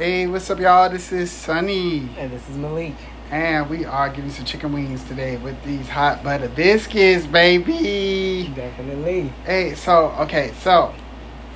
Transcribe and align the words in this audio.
Hey, 0.00 0.26
what's 0.26 0.48
up, 0.48 0.58
y'all? 0.58 0.88
This 0.88 1.12
is 1.12 1.30
Sonny, 1.30 2.08
And 2.16 2.32
this 2.32 2.48
is 2.48 2.56
Molek. 2.56 2.94
and 3.30 3.68
we 3.68 3.84
are 3.84 4.08
giving 4.08 4.30
some 4.30 4.46
chicken 4.46 4.72
wings 4.72 5.04
today 5.04 5.36
with 5.36 5.62
these 5.62 5.86
hot 5.90 6.24
butter 6.24 6.48
biscuits, 6.48 7.26
baby. 7.26 8.50
Definitely. 8.56 9.30
Hey, 9.44 9.74
so 9.74 10.06
okay, 10.20 10.54
so 10.62 10.94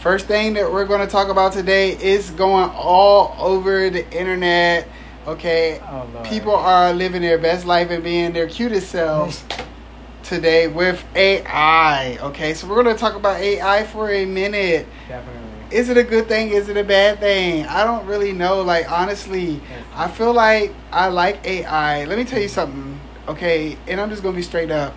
first 0.01 0.27
thing 0.27 0.53
that 0.55 0.71
we're 0.71 0.85
going 0.85 1.01
to 1.01 1.07
talk 1.07 1.31
about 1.31 1.55
today 1.55 1.93
is 1.97 2.29
going 2.33 2.69
all 2.75 3.35
over 3.39 3.89
the 3.89 4.07
internet. 4.13 4.89
Okay, 5.27 5.81
Oh, 5.89 6.07
Lord. 6.13 6.27
people 6.27 6.55
are 6.55 6.93
living 6.93 7.23
their 7.23 7.39
best 7.39 7.65
life 7.65 7.89
and 7.91 8.05
being 8.05 8.35
their 8.35 8.47
cutest 8.47 8.91
selves 8.91 9.43
today 10.23 10.69
with 10.69 11.03
AI. 11.15 12.19
Okay, 12.21 12.53
so 12.53 12.67
we're 12.67 12.83
going 12.83 12.95
to 12.95 13.01
talk 13.01 13.15
about 13.15 13.41
AI 13.41 13.85
for 13.85 14.11
a 14.11 14.27
minute. 14.27 14.87
Definitely. 15.09 15.44
Is 15.71 15.89
it 15.89 15.97
a 15.97 16.05
good 16.05 16.29
thing? 16.29 16.51
Is 16.51 16.69
it 16.69 16.77
a 16.77 16.85
bad 16.85 17.21
thing? 17.21 17.67
I 17.67 17.85
don't 17.85 18.07
really 18.07 18.33
know. 18.33 18.63
Like 18.63 18.91
honestly, 18.91 19.61
I 19.95 20.09
feel 20.09 20.33
like 20.33 20.73
I 20.93 21.09
like 21.09 21.45
AI. 21.47 22.05
Let 22.05 22.19
me 22.19 22.25
tell 22.25 22.41
you 22.41 22.49
something, 22.49 23.01
okay? 23.29 23.77
And 23.89 24.01
I'm 24.01 24.11
just 24.11 24.23
gonna 24.23 24.37
be 24.37 24.43
straight 24.43 24.71
up. 24.71 24.95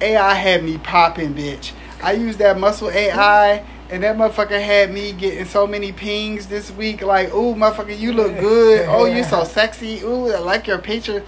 AI 0.00 0.34
had 0.34 0.62
me 0.62 0.78
popping, 0.78 1.34
bitch. 1.34 1.72
I 2.02 2.12
used 2.12 2.38
that 2.38 2.58
muscle 2.58 2.90
AI, 2.90 3.64
and 3.90 4.02
that 4.02 4.16
motherfucker 4.16 4.62
had 4.62 4.92
me 4.92 5.12
getting 5.12 5.46
so 5.46 5.66
many 5.66 5.92
pings 5.92 6.46
this 6.46 6.70
week. 6.70 7.02
Like, 7.02 7.32
ooh, 7.32 7.54
motherfucker, 7.54 7.98
you 7.98 8.12
look 8.12 8.38
good. 8.38 8.86
Oh, 8.88 9.06
you 9.06 9.24
so 9.24 9.44
sexy. 9.44 10.00
Ooh, 10.02 10.30
I 10.30 10.38
like 10.38 10.66
your 10.66 10.78
picture. 10.78 11.22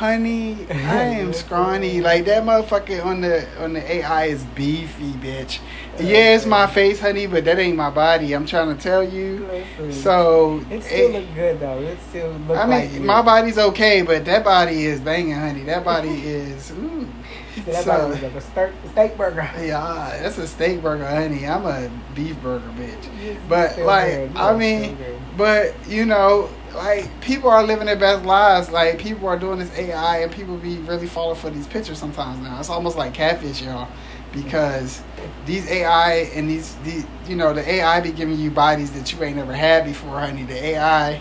Honey, 0.00 0.56
I 0.70 0.72
am 1.20 1.34
scrawny. 1.34 2.00
Like 2.00 2.24
that 2.24 2.44
motherfucker 2.44 3.04
on 3.04 3.20
the 3.20 3.46
on 3.62 3.74
the 3.74 3.92
AI 3.96 4.24
is 4.32 4.42
beefy, 4.54 5.12
bitch. 5.12 5.58
Yeah, 5.98 6.34
it's 6.36 6.46
my 6.46 6.66
face, 6.66 6.98
honey, 6.98 7.26
but 7.26 7.44
that 7.44 7.58
ain't 7.58 7.76
my 7.76 7.90
body. 7.90 8.32
I'm 8.32 8.46
trying 8.46 8.74
to 8.74 8.82
tell 8.82 9.02
you. 9.06 9.46
Listen, 9.76 9.92
So 9.92 10.64
it 10.70 10.82
still 10.84 11.10
it- 11.10 11.12
look 11.20 11.34
good 11.34 11.60
though. 11.60 11.80
It 11.82 11.98
still 12.08 12.32
look 12.48 12.56
I 12.56 12.64
mean, 12.64 12.94
you. 12.94 13.00
my 13.02 13.20
body's 13.20 13.58
okay, 13.58 14.00
but 14.00 14.24
that 14.24 14.42
body 14.42 14.86
is 14.86 15.00
banging, 15.00 15.34
honey. 15.34 15.64
That 15.64 15.84
body 15.84 16.08
is. 16.24 16.70
Mm. 16.70 17.02
Ooh. 17.02 17.08
So 17.56 17.72
that 17.72 17.84
so- 17.84 17.90
body 17.90 18.10
was 18.12 18.22
like 18.22 18.34
a 18.36 18.40
steak, 18.40 18.70
steak 18.92 19.16
burger. 19.18 19.50
Yeah, 19.60 20.18
that's 20.22 20.38
a 20.38 20.46
steak 20.46 20.80
burger, 20.80 21.06
honey. 21.06 21.46
I'm 21.46 21.66
a 21.66 21.90
beef 22.14 22.40
burger, 22.40 22.70
bitch. 22.78 23.36
But 23.50 23.76
like. 23.80 24.30
I 24.34 24.56
mean, 24.56 24.96
but 25.36 25.74
you 25.86 26.06
know, 26.06 26.48
like 26.74 27.20
people 27.20 27.50
are 27.50 27.62
living 27.62 27.86
their 27.86 27.96
best 27.96 28.24
lives. 28.24 28.70
Like 28.70 28.98
people 28.98 29.28
are 29.28 29.38
doing 29.38 29.58
this 29.58 29.76
AI, 29.76 30.18
and 30.18 30.32
people 30.32 30.56
be 30.56 30.76
really 30.78 31.06
falling 31.06 31.36
for 31.36 31.50
these 31.50 31.66
pictures 31.66 31.98
sometimes 31.98 32.40
now. 32.40 32.58
It's 32.58 32.70
almost 32.70 32.96
like 32.96 33.14
catfish, 33.14 33.62
y'all, 33.62 33.88
because 34.32 35.02
these 35.46 35.68
AI 35.70 36.30
and 36.34 36.48
these, 36.48 36.76
these, 36.76 37.06
you 37.26 37.36
know, 37.36 37.52
the 37.52 37.68
AI 37.68 38.00
be 38.00 38.12
giving 38.12 38.38
you 38.38 38.50
bodies 38.50 38.90
that 38.92 39.12
you 39.12 39.22
ain't 39.22 39.36
never 39.36 39.54
had 39.54 39.84
before, 39.84 40.20
honey. 40.20 40.44
The 40.44 40.64
AI 40.64 41.20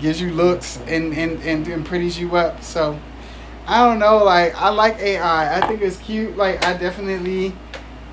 gives 0.00 0.20
you 0.20 0.32
looks 0.32 0.78
and 0.86 1.12
and 1.14 1.42
and, 1.42 1.66
and 1.66 1.86
pretties 1.86 2.18
you 2.18 2.36
up. 2.36 2.62
So. 2.62 2.98
I 3.68 3.84
don't 3.84 3.98
know, 3.98 4.22
like 4.22 4.54
I 4.54 4.68
like 4.68 4.98
AI. 5.00 5.58
I 5.58 5.66
think 5.66 5.80
it's 5.82 5.96
cute. 5.96 6.36
Like 6.36 6.64
I 6.64 6.76
definitely 6.76 7.52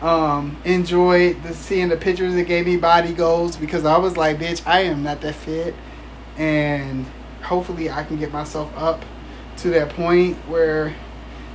um 0.02 0.58
enjoyed 0.66 1.44
the 1.44 1.54
seeing 1.54 1.90
the 1.90 1.96
pictures 1.96 2.34
that 2.34 2.46
gave 2.46 2.66
me 2.66 2.78
body 2.78 3.14
goals 3.14 3.56
because 3.56 3.86
I 3.86 3.98
was 3.98 4.18
like, 4.18 4.40
bitch, 4.40 4.66
I 4.66 4.80
am 4.82 5.04
not 5.04 5.22
that 5.22 5.36
fit 5.36 5.76
and 6.38 7.06
hopefully 7.42 7.90
I 7.90 8.04
can 8.04 8.18
get 8.18 8.32
myself 8.32 8.72
up 8.78 9.04
to 9.58 9.70
that 9.72 9.90
point 9.90 10.36
where 10.48 10.94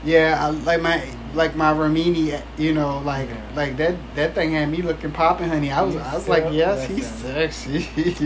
yeah, 0.05 0.39
I 0.41 0.51
like 0.51 0.81
my 0.81 1.05
like 1.35 1.57
my 1.57 1.73
Remini, 1.73 2.41
you 2.57 2.73
know, 2.73 3.01
like 3.01 3.29
Yeah. 3.29 3.37
like 3.57 3.77
that 3.79 3.97
that 4.15 4.35
thing 4.35 4.53
had 4.53 4.71
me 4.71 4.81
looking 4.81 5.11
popping, 5.11 5.49
honey. 5.49 5.73
I 5.73 5.83
was 5.83 5.95
You 5.95 6.01
I 6.01 6.15
was 6.15 6.29
like, 6.29 6.53
yes, 6.53 6.87
he's 6.87 7.07
sexy. 7.07 7.79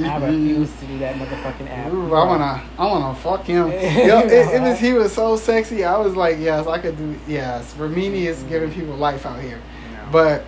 I 0.05 0.19
refuse 0.19 0.71
to 0.81 0.87
do 0.87 0.99
that 0.99 1.17
motherfucking 1.17 1.71
app. 1.71 1.93
Ooh, 1.93 2.15
I 2.15 2.25
wanna, 2.25 2.63
I 2.79 2.87
wanna 2.87 3.15
fuck 3.19 3.45
him. 3.45 3.69
Yo, 3.73 4.21
it, 4.21 4.33
it 4.33 4.61
was 4.63 4.79
he 4.79 4.93
was 4.93 5.13
so 5.13 5.37
sexy. 5.37 5.83
I 5.85 5.97
was 5.97 6.15
like, 6.15 6.37
yes, 6.39 6.67
I 6.67 6.79
could 6.79 6.97
do. 6.99 7.19
Yes, 7.27 7.75
Remini 7.75 8.27
is 8.27 8.43
giving 8.45 8.71
people 8.73 8.95
life 8.97 9.25
out 9.25 9.41
here. 9.41 9.59
No. 9.95 10.09
But 10.13 10.45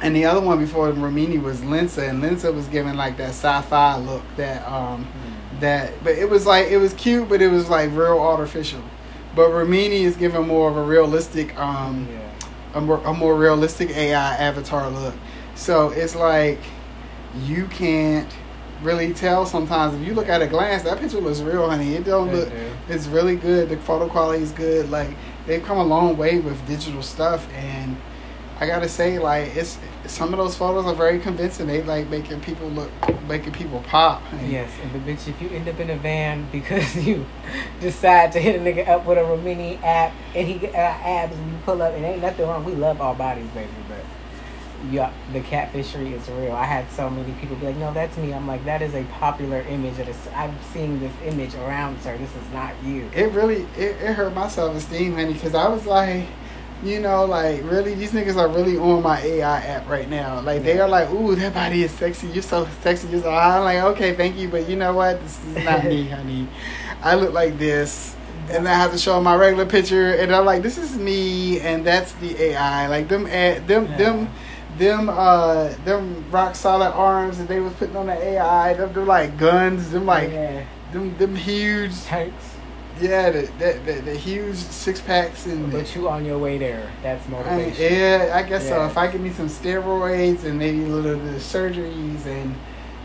and 0.00 0.14
the 0.16 0.24
other 0.24 0.40
one 0.40 0.58
before 0.58 0.90
Remini 0.92 1.40
was 1.40 1.60
Lensa, 1.60 2.08
and 2.08 2.22
Lensa 2.22 2.52
was 2.54 2.66
giving 2.68 2.94
like 2.96 3.16
that 3.18 3.30
sci-fi 3.30 3.96
look. 3.98 4.22
That 4.36 4.66
um, 4.70 5.04
Hmm. 5.04 5.60
that, 5.60 5.92
but 6.02 6.14
it 6.16 6.28
was 6.28 6.46
like 6.46 6.68
it 6.68 6.78
was 6.78 6.92
cute, 6.94 7.28
but 7.28 7.40
it 7.42 7.48
was 7.48 7.68
like 7.70 7.90
real 7.90 8.18
artificial. 8.18 8.82
But 9.34 9.48
Remini 9.50 10.02
is 10.02 10.16
giving 10.16 10.46
more 10.46 10.68
of 10.70 10.76
a 10.76 10.82
realistic 10.82 11.56
um, 11.58 12.08
yeah. 12.10 12.20
a 12.74 12.80
more, 12.80 13.00
a 13.04 13.14
more 13.14 13.34
realistic 13.36 13.90
AI 13.90 14.34
avatar 14.36 14.90
look. 14.90 15.14
So 15.54 15.90
it's 15.90 16.14
like 16.16 16.58
you 17.46 17.66
can't 17.66 18.28
really 18.82 19.14
tell 19.14 19.46
sometimes 19.46 19.94
if 19.94 20.06
you 20.06 20.12
look 20.12 20.28
at 20.28 20.42
a 20.42 20.46
glance 20.46 20.82
that 20.82 20.98
picture 20.98 21.20
looks 21.20 21.40
real, 21.40 21.70
honey. 21.70 21.94
It 21.94 22.04
don't 22.04 22.32
look. 22.32 22.48
It's 22.88 23.06
really 23.06 23.36
good. 23.36 23.68
The 23.68 23.76
photo 23.78 24.08
quality 24.08 24.42
is 24.42 24.50
good. 24.52 24.90
Like 24.90 25.10
they've 25.46 25.62
come 25.62 25.78
a 25.78 25.84
long 25.84 26.16
way 26.16 26.40
with 26.40 26.66
digital 26.66 27.02
stuff, 27.02 27.46
and 27.54 27.96
I 28.62 28.66
gotta 28.66 28.88
say, 28.88 29.18
like 29.18 29.56
it's 29.56 29.76
some 30.06 30.32
of 30.32 30.38
those 30.38 30.56
photos 30.56 30.86
are 30.86 30.94
very 30.94 31.18
convincing. 31.18 31.66
They 31.66 31.82
like 31.82 32.08
making 32.08 32.42
people 32.42 32.68
look, 32.68 32.92
making 33.26 33.54
people 33.54 33.82
pop. 33.88 34.22
Yes, 34.46 34.70
and 34.80 34.92
the 34.92 35.00
bitch, 35.00 35.26
if 35.26 35.42
you 35.42 35.48
end 35.48 35.68
up 35.68 35.80
in 35.80 35.90
a 35.90 35.96
van 35.96 36.48
because 36.52 36.94
you 36.94 37.26
decide 37.80 38.30
to 38.32 38.38
hit 38.38 38.54
a 38.54 38.60
nigga 38.60 38.86
up 38.86 39.04
with 39.04 39.18
a 39.18 39.22
Remini 39.22 39.82
app 39.82 40.12
and 40.36 40.46
he 40.46 40.60
got 40.60 40.76
uh, 40.76 40.76
abs 40.76 41.36
and 41.36 41.50
you 41.50 41.58
pull 41.64 41.82
up, 41.82 41.92
and 41.94 42.04
ain't 42.04 42.22
nothing 42.22 42.46
wrong. 42.46 42.64
We 42.64 42.76
love 42.76 43.00
our 43.00 43.16
bodies, 43.16 43.48
baby, 43.48 43.68
but 43.88 44.04
yeah, 44.92 45.12
the 45.32 45.40
catfishery 45.40 46.12
is 46.12 46.28
real. 46.28 46.52
I 46.52 46.62
had 46.64 46.88
so 46.92 47.10
many 47.10 47.32
people 47.40 47.56
be 47.56 47.66
like, 47.66 47.76
"No, 47.78 47.92
that's 47.92 48.16
me." 48.16 48.32
I'm 48.32 48.46
like, 48.46 48.64
"That 48.64 48.80
is 48.80 48.94
a 48.94 49.02
popular 49.18 49.62
image. 49.62 49.96
That 49.96 50.06
is, 50.06 50.16
I'm 50.36 50.56
seeing 50.72 51.00
this 51.00 51.12
image 51.24 51.56
around, 51.56 52.00
sir. 52.00 52.16
This 52.16 52.30
is 52.30 52.52
not 52.52 52.74
you." 52.84 53.10
it 53.12 53.32
really 53.32 53.62
it, 53.76 53.96
it 54.00 54.14
hurt 54.14 54.32
my 54.34 54.46
self 54.46 54.76
esteem, 54.76 55.14
honey, 55.14 55.32
because 55.32 55.56
I 55.56 55.68
was 55.68 55.84
like, 55.84 56.26
you 56.82 57.00
know, 57.00 57.24
like 57.24 57.62
really 57.64 57.94
these 57.94 58.12
niggas 58.12 58.36
are 58.36 58.48
really 58.48 58.76
on 58.76 59.02
my 59.02 59.20
AI 59.20 59.60
app 59.60 59.88
right 59.88 60.08
now. 60.08 60.40
Like 60.40 60.62
they 60.62 60.78
are 60.80 60.88
like, 60.88 61.10
ooh, 61.10 61.34
that 61.36 61.54
body 61.54 61.82
is 61.84 61.90
sexy. 61.92 62.26
You're 62.28 62.42
so 62.42 62.66
sexy. 62.80 63.08
You're 63.08 63.22
so 63.22 63.30
I'm 63.30 63.64
like, 63.64 63.78
okay, 63.94 64.14
thank 64.14 64.36
you, 64.36 64.48
but 64.48 64.68
you 64.68 64.76
know 64.76 64.92
what? 64.92 65.20
This 65.22 65.44
is 65.44 65.64
not 65.64 65.84
me, 65.84 66.04
honey. 66.08 66.48
I 67.02 67.14
look 67.14 67.32
like 67.32 67.58
this. 67.58 68.16
And 68.50 68.68
I 68.68 68.74
have 68.74 68.90
to 68.92 68.98
show 68.98 69.20
my 69.20 69.36
regular 69.36 69.64
picture, 69.64 70.14
and 70.14 70.34
I'm 70.34 70.44
like, 70.44 70.62
"This 70.62 70.76
is 70.76 70.96
me, 70.98 71.60
and 71.60 71.86
that's 71.86 72.12
the 72.14 72.36
AI." 72.42 72.88
Like 72.88 73.06
them, 73.08 73.26
ad, 73.28 73.66
them, 73.68 73.86
Yeah. 73.86 73.96
them, 73.96 74.28
them, 74.78 75.08
uh, 75.08 75.68
them 75.84 76.24
rock 76.30 76.56
solid 76.56 76.90
arms 76.90 77.38
that 77.38 77.46
they 77.46 77.60
was 77.60 77.72
putting 77.74 77.96
on 77.96 78.06
the 78.06 78.14
AI. 78.20 78.74
Them, 78.74 78.92
them 78.92 79.06
like 79.06 79.38
guns. 79.38 79.92
Them 79.92 80.06
like, 80.06 80.30
yeah. 80.32 80.64
them, 80.92 81.16
them 81.18 81.36
huge 81.36 82.02
tanks, 82.02 82.56
yeah, 83.00 83.30
the, 83.30 83.42
the, 83.58 83.80
the, 83.84 84.00
the 84.02 84.14
huge 84.14 84.56
six 84.56 85.00
packs 85.00 85.46
and 85.46 85.70
but 85.72 85.94
you 85.94 86.08
on 86.08 86.24
your 86.24 86.38
way 86.38 86.58
there. 86.58 86.90
That's 87.02 87.24
I 87.26 87.30
mean, 87.30 87.40
motivation. 87.40 87.92
yeah, 87.94 88.32
I 88.34 88.42
guess 88.42 88.68
so. 88.68 88.84
If 88.86 88.96
I 88.96 89.06
give 89.10 89.20
me 89.20 89.30
some 89.30 89.48
steroids 89.48 90.44
and 90.44 90.58
maybe 90.58 90.82
a 90.84 90.86
little 90.88 91.18
bit 91.18 91.34
of 91.34 91.40
surgeries 91.40 92.26
and 92.26 92.54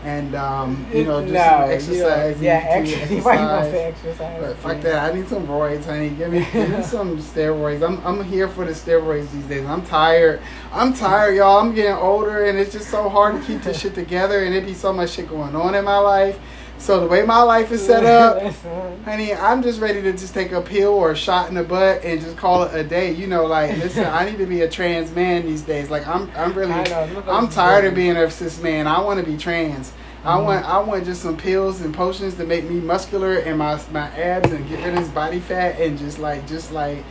and 0.04 0.36
um, 0.36 0.86
you 0.94 1.02
know, 1.04 1.20
just 1.22 1.32
no, 1.34 1.66
exercise. 1.66 2.40
yeah, 2.40 2.58
and 2.76 2.86
extra. 2.88 3.16
Why 3.20 3.36
exercise. 3.36 3.74
exercise? 3.74 4.40
But 4.40 4.56
fuck 4.58 4.76
Yeah. 4.76 4.80
that! 4.82 5.12
I 5.12 5.16
need 5.16 5.28
some 5.28 5.46
roids, 5.48 5.84
honey. 5.86 6.10
Give 6.10 6.30
me, 6.30 6.46
give 6.52 6.70
me 6.70 6.82
some 6.84 7.18
steroids. 7.18 7.82
I'm, 7.84 8.00
I'm 8.06 8.22
here 8.24 8.46
for 8.48 8.64
the 8.64 8.70
steroids 8.72 9.28
these 9.32 9.44
days. 9.46 9.66
I'm 9.66 9.84
tired. 9.84 10.40
I'm 10.72 10.94
tired, 10.94 11.34
y'all. 11.34 11.58
I'm 11.58 11.74
getting 11.74 11.94
older, 11.96 12.44
and 12.44 12.56
it's 12.58 12.72
just 12.72 12.90
so 12.90 13.08
hard 13.08 13.40
to 13.40 13.46
keep 13.46 13.62
this 13.62 13.80
shit 13.82 13.94
together. 13.96 14.44
And 14.44 14.54
it 14.54 14.64
be 14.64 14.72
so 14.74 14.92
much 14.92 15.10
shit 15.10 15.28
going 15.28 15.56
on 15.56 15.74
in 15.74 15.84
my 15.84 15.98
life. 15.98 16.38
So 16.78 17.00
the 17.00 17.06
way 17.06 17.22
my 17.22 17.42
life 17.42 17.70
is 17.72 17.84
set 17.84 18.04
up, 18.04 18.40
Honey, 19.04 19.34
I'm 19.34 19.62
just 19.62 19.80
ready 19.80 20.00
to 20.02 20.12
just 20.12 20.32
take 20.32 20.52
a 20.52 20.60
pill 20.60 20.94
or 20.94 21.12
a 21.12 21.16
shot 21.16 21.48
in 21.48 21.54
the 21.54 21.64
butt 21.64 22.04
and 22.04 22.20
just 22.20 22.36
call 22.36 22.62
it 22.64 22.74
a 22.74 22.84
day. 22.84 23.12
You 23.12 23.26
know, 23.26 23.46
like 23.46 23.76
listen, 23.78 24.04
I 24.04 24.28
need 24.28 24.38
to 24.38 24.46
be 24.46 24.62
a 24.62 24.68
trans 24.68 25.10
man 25.14 25.44
these 25.44 25.62
days. 25.62 25.90
Like 25.90 26.06
I'm, 26.06 26.30
I'm 26.36 26.54
really, 26.54 26.72
I 26.74 26.84
know, 26.84 27.14
look 27.14 27.26
I'm 27.26 27.48
tired 27.48 27.84
of 27.84 27.94
being 27.94 28.16
a 28.16 28.30
cis 28.30 28.62
man. 28.62 28.86
I 28.86 29.00
want 29.00 29.18
to 29.18 29.26
be 29.30 29.36
trans. 29.36 29.92
I 30.28 30.38
want, 30.38 30.64
I 30.66 30.78
want 30.78 31.04
just 31.06 31.22
some 31.22 31.36
pills 31.36 31.80
and 31.80 31.94
potions 31.94 32.34
to 32.34 32.44
make 32.44 32.68
me 32.68 32.80
muscular 32.80 33.38
and 33.38 33.58
my 33.58 33.80
my 33.92 34.08
abs 34.10 34.50
and 34.50 34.68
get 34.68 34.84
rid 34.84 34.94
of 34.94 35.00
this 35.00 35.08
body 35.08 35.40
fat 35.40 35.80
and 35.80 35.96
just 35.98 36.18
like, 36.18 36.46
just 36.46 36.70
like, 36.70 37.02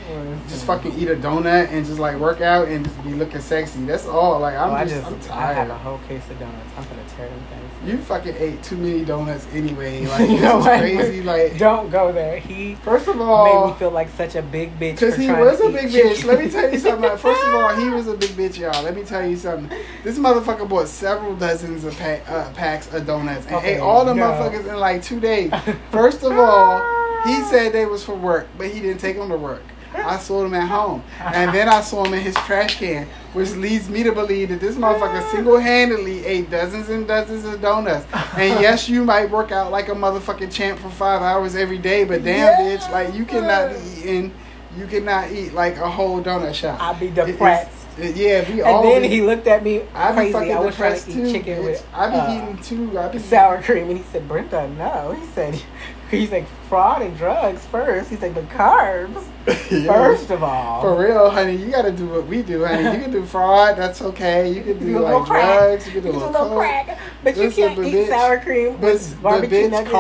just 0.48 0.66
fucking 0.66 0.94
eat 1.00 1.08
a 1.10 1.16
donut 1.16 1.70
and 1.70 1.86
just 1.86 2.00
like 2.00 2.18
work 2.18 2.42
out 2.42 2.68
and 2.68 2.86
just 2.86 3.04
be 3.04 3.14
looking 3.16 3.42
sexy. 3.42 3.84
That's 3.86 4.06
all. 4.06 4.40
Like 4.40 4.56
I'm 4.56 4.70
Oh, 4.70 4.74
I 4.74 4.84
just, 4.84 4.96
just, 4.98 5.08
I'm 5.08 5.20
tired. 5.22 5.50
I 5.50 5.54
have 5.54 5.70
a 5.70 5.78
whole 5.80 6.00
case 6.08 6.30
of 6.30 6.38
donuts. 6.40 6.70
I'm 6.78 6.84
gonna 6.84 7.04
tear 7.16 7.28
them 7.30 7.40
things. 7.50 7.90
You 7.92 7.98
fucking 8.00 8.36
ate 8.38 8.62
too 8.64 8.78
many 8.78 9.04
donuts 9.06 9.48
anyway. 9.52 10.06
Like 10.08 10.30
You 10.30 10.40
know 10.40 10.60
what? 10.60 10.80
crazy. 10.80 11.24
Like 11.24 11.58
Don't 11.58 11.90
go 11.90 12.12
there. 12.12 12.38
He 12.40 12.76
first 12.76 13.08
of 13.08 13.20
all, 13.20 13.66
made 13.66 13.74
me 13.74 13.80
feel 13.80 13.92
like 13.92 14.10
such 14.10 14.36
a 14.36 14.42
big 14.44 14.78
bitch. 14.80 15.00
Because 15.00 15.16
he 15.16 15.32
was 15.32 15.60
a 15.62 15.70
big 15.70 15.90
bitch. 15.90 16.24
Let 16.24 16.40
me 16.40 16.52
tell 16.52 16.72
you 16.72 16.78
something. 16.78 17.18
First 17.18 17.44
of 17.48 17.56
all, 17.56 17.76
he 17.76 17.90
was 17.90 18.08
a 18.08 18.16
big 18.16 18.32
bitch, 18.32 18.60
y'all. 18.60 18.84
Let 18.84 18.96
me 18.96 19.04
tell 19.04 19.26
you 19.26 19.38
something. 19.38 19.76
This 20.04 20.20
motherfucker 20.20 20.68
bought 20.70 20.88
several 20.88 21.36
dozens 21.36 21.84
of 21.84 21.98
pack, 21.98 22.30
uh, 22.30 22.52
packs 22.54 22.94
of 22.94 23.07
donuts 23.08 23.46
and 23.48 23.56
Okay, 23.56 23.76
ate 23.76 23.80
all 23.80 24.06
the 24.06 24.14
no. 24.14 24.24
motherfuckers 24.24 24.68
in 24.68 24.78
like 24.78 25.02
two 25.02 25.20
days. 25.20 25.52
First 25.92 26.24
of 26.24 26.38
all, 26.38 26.80
he 27.26 27.42
ah. 27.42 27.48
said 27.50 27.74
they 27.74 27.86
was 27.86 28.04
for 28.04 28.16
work, 28.16 28.48
but 28.58 28.68
he 28.68 28.80
didn't 28.80 29.00
take 29.00 29.18
them 29.18 29.30
to 29.30 29.38
work. 29.38 29.64
I 29.96 30.18
sold 30.20 30.46
them 30.46 30.54
at 30.54 30.68
home. 30.68 31.04
And 31.20 31.54
then 31.54 31.68
I 31.68 31.82
saw 31.82 32.04
them 32.04 32.14
in 32.14 32.22
his 32.22 32.36
trash 32.36 32.76
can, 32.76 33.08
which 33.34 33.52
leads 33.52 33.90
me 33.90 34.04
to 34.04 34.12
believe 34.12 34.50
that 34.50 34.60
this 34.60 34.76
motherfucker 34.76 35.22
ah. 35.24 35.30
single 35.32 35.58
handedly 35.58 36.26
ate 36.26 36.50
dozens 36.50 36.90
and 36.90 37.08
dozens 37.08 37.46
of 37.46 37.62
donuts. 37.62 38.06
And 38.38 38.62
yes, 38.62 38.88
you 38.88 39.04
might 39.04 39.30
work 39.30 39.52
out 39.52 39.72
like 39.72 39.88
a 39.88 39.96
motherfucking 39.96 40.52
champ 40.52 40.80
for 40.80 40.90
five 40.90 41.22
hours 41.22 41.56
every 41.56 41.78
day, 41.78 42.04
but 42.04 42.24
damn, 42.24 42.64
Yeah. 42.64 42.78
bitch, 42.78 42.92
like 42.92 43.14
you 43.16 43.26
cannot 43.26 43.74
be 43.74 44.00
eating, 44.00 44.34
you 44.78 44.86
cannot 44.86 45.32
eat 45.32 45.54
like 45.54 45.78
a 45.78 45.90
whole 45.90 46.22
donut 46.22 46.54
shop. 46.54 46.80
I'd 46.82 47.00
be 47.00 47.10
depressed. 47.10 47.77
It- 48.00 48.16
yeah, 48.16 48.48
we 48.50 48.62
And 48.62 48.70
all. 48.70 48.84
then 48.84 49.02
be- 49.04 49.08
he 49.08 49.22
looked 49.22 49.48
at 49.48 49.64
me 49.64 49.82
I 49.94 50.10
be 50.12 50.16
crazy. 50.16 50.34
fucking 50.34 50.52
I 50.56 50.60
was 50.60 50.76
trying 50.76 50.94
depressed 50.94 51.06
to 51.08 51.14
too. 51.14 51.26
eat 51.26 51.32
chicken 51.34 51.58
bitch. 51.60 51.64
with 51.66 51.86
I 51.94 52.10
be 52.10 52.16
uh, 52.16 52.36
eating 52.44 52.58
too. 52.64 53.00
I 53.00 53.08
be 53.10 53.20
sour 53.20 53.62
cream, 53.62 53.90
and 53.90 53.98
he 53.98 54.04
said, 54.12 54.28
"Brenda, 54.28 54.68
no." 54.78 55.12
He 55.20 55.26
said, 55.28 55.60
"He's 56.12 56.32
like 56.32 56.46
fraud 56.70 57.02
and 57.02 57.18
drugs 57.18 57.66
first. 57.66 58.10
He's 58.10 58.22
like, 58.22 58.34
but 58.36 58.48
carbs 58.50 59.24
Yeah. 59.72 59.88
first 59.92 60.30
of 60.30 60.44
all." 60.44 60.82
For 60.82 60.96
real, 61.02 61.30
honey, 61.30 61.56
you 61.56 61.72
gotta 61.72 61.92
do 61.92 62.08
what 62.08 62.28
we 62.28 62.42
do, 62.42 62.66
honey. 62.66 62.84
You 62.84 63.02
can 63.04 63.12
do 63.12 63.26
fraud, 63.26 63.78
that's 63.78 64.02
okay. 64.02 64.52
You 64.52 64.62
can 64.64 64.78
do 64.80 64.86
do 64.94 65.00
like 65.00 65.26
drugs, 65.26 65.86
you 65.88 65.94
can 65.94 66.04
do 66.04 66.10
You 66.10 66.14
a 66.16 66.20
do 66.20 66.20
a 66.20 66.28
little 66.28 66.32
little 66.32 66.48
coke. 66.50 66.58
crack, 66.60 67.00
but 67.24 67.36
you 67.36 67.44
Listen, 67.44 67.64
can't 67.64 67.76
but 67.78 67.86
eat 67.88 67.94
bitch, 67.96 68.08
sour 68.10 68.40
cream 68.40 68.72
But, 68.74 68.82
with 68.94 69.14
but 69.16 69.24
barbecue 69.24 69.58
bitch, 69.68 69.72
nuggets. 69.72 69.92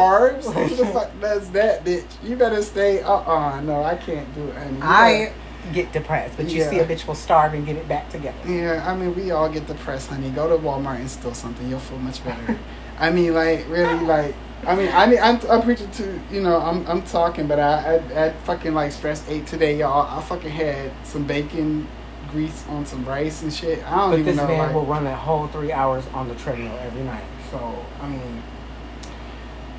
carbs? 0.48 0.54
Who 0.70 0.76
the 0.76 0.86
fuck 0.88 1.20
does 1.22 1.50
that, 1.52 1.84
bitch? 1.84 2.06
You 2.24 2.36
better 2.36 2.62
stay. 2.62 3.02
Uh 3.02 3.14
uh 3.16 3.62
no, 3.62 3.84
I 3.84 3.96
can't 3.96 4.34
do 4.36 4.48
it, 4.48 4.56
honey. 4.56 4.78
You 4.78 4.84
I 4.84 5.32
get 5.74 5.92
depressed, 5.92 6.38
but 6.38 6.50
you 6.50 6.60
Yeah. 6.62 6.69
see 6.69 6.80
a 6.80 6.86
bitch 6.86 7.08
will 7.08 7.16
starve 7.16 7.54
and 7.54 7.66
get 7.66 7.75
it 7.75 7.88
back 7.88 8.10
together. 8.10 8.38
yeah, 8.48 8.84
I 8.88 8.96
mean, 8.96 9.16
we 9.16 9.31
all 9.31 9.50
get 9.50 9.68
depressed, 9.68 10.10
honey. 10.10 10.30
Go 10.30 10.48
to 10.50 10.58
Walmart 10.64 10.98
and 10.98 11.10
steal 11.10 11.34
something. 11.34 11.68
You'll 11.69 11.80
feel 11.80 12.00
much 12.00 12.24
better. 12.24 12.58
I 13.00 13.12
mean, 13.12 13.34
like, 13.34 13.66
really, 13.69 14.00
like, 14.06 14.34
I 14.66 14.75
mean, 14.75 14.90
I 14.92 15.06
mean, 15.06 15.19
I'm, 15.22 15.40
I'm 15.50 15.62
preaching 15.62 15.90
to, 15.92 16.19
you 16.31 16.42
know, 16.42 16.58
I'm, 16.60 16.86
I'm 16.88 17.04
talking, 17.04 17.48
but 17.48 17.60
I, 17.60 18.02
I, 18.16 18.25
I 18.25 18.31
fucking 18.31 18.74
like 18.74 18.92
stress 18.92 19.24
ate 19.30 19.46
today, 19.46 19.78
y'all. 19.78 20.08
I 20.18 20.22
fucking 20.22 20.50
had 20.50 20.92
some 21.04 21.25
bacon 21.25 21.88
grease 22.31 22.66
on 22.69 22.86
some 22.86 23.06
rice 23.06 23.44
and 23.44 23.54
shit. 23.54 23.86
I 23.86 23.96
don't 23.96 24.10
But 24.12 24.19
even 24.19 24.25
this 24.25 24.38
know. 24.38 24.48
man 24.48 24.58
like, 24.60 24.74
will 24.75 24.86
run 24.86 25.04
that 25.06 25.16
whole 25.16 25.48
three 25.48 25.72
hours 25.72 26.04
on 26.14 26.28
the 26.28 26.36
treadmill 26.36 26.78
every 26.81 27.04
night. 27.04 27.24
So 27.52 27.86
I 28.02 28.08
mean, 28.08 28.44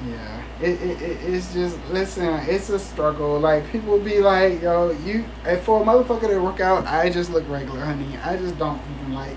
Yeah, 0.06 0.42
it, 0.60 0.80
it, 0.80 1.02
it 1.02 1.34
it's 1.34 1.52
just 1.52 1.76
listen. 1.90 2.24
It's 2.48 2.68
a 2.68 2.78
struggle. 2.78 3.38
Like 3.40 3.68
people 3.70 3.98
be 3.98 4.20
like, 4.20 4.62
yo, 4.62 4.90
you 5.04 5.24
and 5.44 5.60
for 5.62 5.82
a 5.82 5.84
motherfucker 5.84 6.28
to 6.28 6.38
work 6.38 6.60
out, 6.60 6.86
I 6.86 7.10
just 7.10 7.30
look 7.30 7.48
regular, 7.48 7.80
honey. 7.80 8.16
I 8.18 8.36
just 8.36 8.56
don't 8.58 8.80
even 9.00 9.14
like 9.14 9.36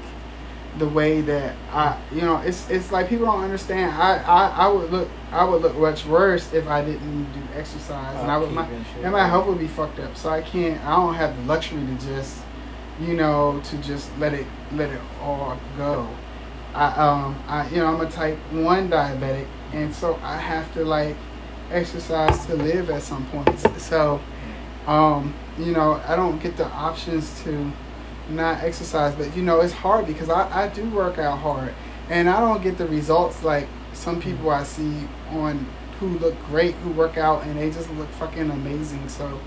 the 0.77 0.87
way 0.87 1.21
that 1.21 1.55
I, 1.71 1.99
you 2.11 2.21
know, 2.21 2.37
it's 2.37 2.69
it's 2.69 2.91
like 2.91 3.09
people 3.09 3.25
don't 3.25 3.43
understand. 3.43 3.91
I 3.91 4.17
I, 4.17 4.47
I 4.49 4.67
would 4.67 4.91
look 4.91 5.09
I 5.31 5.43
would 5.43 5.63
look 5.63 5.75
much 5.77 6.05
worse 6.05 6.53
if 6.53 6.67
I 6.67 6.85
didn't 6.85 7.33
do 7.33 7.39
exercise, 7.55 8.19
and 8.19 8.29
I 8.29 8.37
would 8.37 8.51
my 8.51 8.63
Upkeep 8.63 9.03
and 9.03 9.11
my 9.11 9.27
health 9.27 9.47
would 9.47 9.59
be 9.59 9.67
fucked 9.67 9.99
up. 9.99 10.15
So 10.15 10.29
I 10.29 10.41
can't. 10.41 10.79
I 10.85 10.95
don't 10.95 11.15
have 11.15 11.35
the 11.37 11.43
luxury 11.43 11.81
to 11.83 12.05
just, 12.05 12.43
you 12.99 13.15
know, 13.15 13.61
to 13.65 13.77
just 13.77 14.15
let 14.19 14.35
it 14.35 14.45
let 14.73 14.91
it 14.91 15.01
all 15.21 15.57
go. 15.75 16.07
I 16.75 16.85
um 16.91 17.43
I 17.47 17.67
you 17.69 17.77
know 17.77 17.87
I'm 17.87 18.01
a 18.01 18.09
type 18.09 18.37
one 18.51 18.89
diabetic 18.89 19.47
and 19.73 19.93
so 19.93 20.19
I 20.23 20.37
have 20.37 20.73
to 20.73 20.83
like 20.83 21.15
exercise 21.71 22.45
to 22.47 22.55
live 22.55 22.89
at 22.89 23.01
some 23.01 23.25
points. 23.27 23.63
So 23.83 24.21
um 24.87 25.33
you 25.57 25.71
know 25.71 26.01
I 26.07 26.15
don't 26.15 26.41
get 26.41 26.57
the 26.57 26.65
options 26.65 27.43
to 27.43 27.71
not 28.29 28.63
exercise, 28.63 29.15
but 29.15 29.35
you 29.35 29.43
know 29.43 29.61
it's 29.61 29.73
hard 29.73 30.07
because 30.07 30.29
I 30.29 30.65
I 30.65 30.67
do 30.69 30.89
work 30.89 31.17
out 31.17 31.39
hard 31.39 31.73
and 32.09 32.29
I 32.29 32.39
don't 32.39 32.61
get 32.61 32.77
the 32.77 32.87
results 32.87 33.43
like 33.43 33.67
some 33.93 34.21
people 34.21 34.49
I 34.49 34.63
see 34.63 35.07
on 35.31 35.65
who 35.99 36.07
look 36.17 36.35
great 36.47 36.73
who 36.75 36.91
work 36.91 37.17
out 37.17 37.43
and 37.43 37.59
they 37.59 37.69
just 37.69 37.89
look 37.91 38.09
fucking 38.09 38.49
amazing. 38.49 39.07
So 39.07 39.39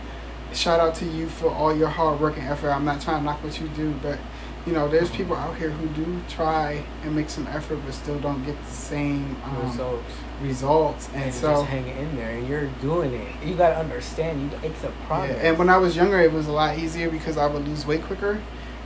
shout 0.52 0.80
out 0.80 0.94
to 0.96 1.04
you 1.04 1.28
for 1.28 1.50
all 1.50 1.76
your 1.76 1.88
hard 1.88 2.20
work 2.20 2.36
and 2.36 2.46
effort. 2.46 2.70
I'm 2.70 2.84
not 2.84 3.00
trying 3.00 3.20
to 3.20 3.24
knock 3.24 3.42
what 3.42 3.60
you 3.60 3.68
do, 3.68 3.92
but 4.02 4.18
you 4.66 4.72
know, 4.72 4.88
there's 4.88 5.10
people 5.10 5.36
out 5.36 5.56
here 5.56 5.70
who 5.70 5.86
do 6.04 6.20
try 6.28 6.82
and 7.02 7.14
make 7.14 7.28
some 7.28 7.46
effort, 7.48 7.78
but 7.84 7.92
still 7.94 8.18
don't 8.20 8.42
get 8.46 8.56
the 8.64 8.70
same 8.70 9.36
um, 9.44 9.68
results. 9.68 10.12
results. 10.42 11.08
And, 11.14 11.24
And 11.24 11.34
so, 11.34 11.48
just 11.52 11.66
hang 11.66 11.86
in 11.86 12.16
there, 12.16 12.30
and 12.30 12.48
you're 12.48 12.66
doing 12.80 13.12
it. 13.14 13.28
You 13.44 13.54
gotta 13.56 13.76
understand. 13.78 14.40
You 14.52 14.58
it's 14.62 14.82
a 14.82 14.86
yeah. 14.86 15.06
progress. 15.06 15.38
And 15.42 15.58
when 15.58 15.68
I 15.68 15.76
was 15.76 15.94
younger, 15.96 16.20
it 16.20 16.32
was 16.32 16.46
a 16.46 16.52
lot 16.52 16.78
easier 16.78 17.10
because 17.10 17.36
I 17.36 17.46
would 17.46 17.66
lose 17.68 17.86
weight 17.86 18.02
quicker. 18.04 18.40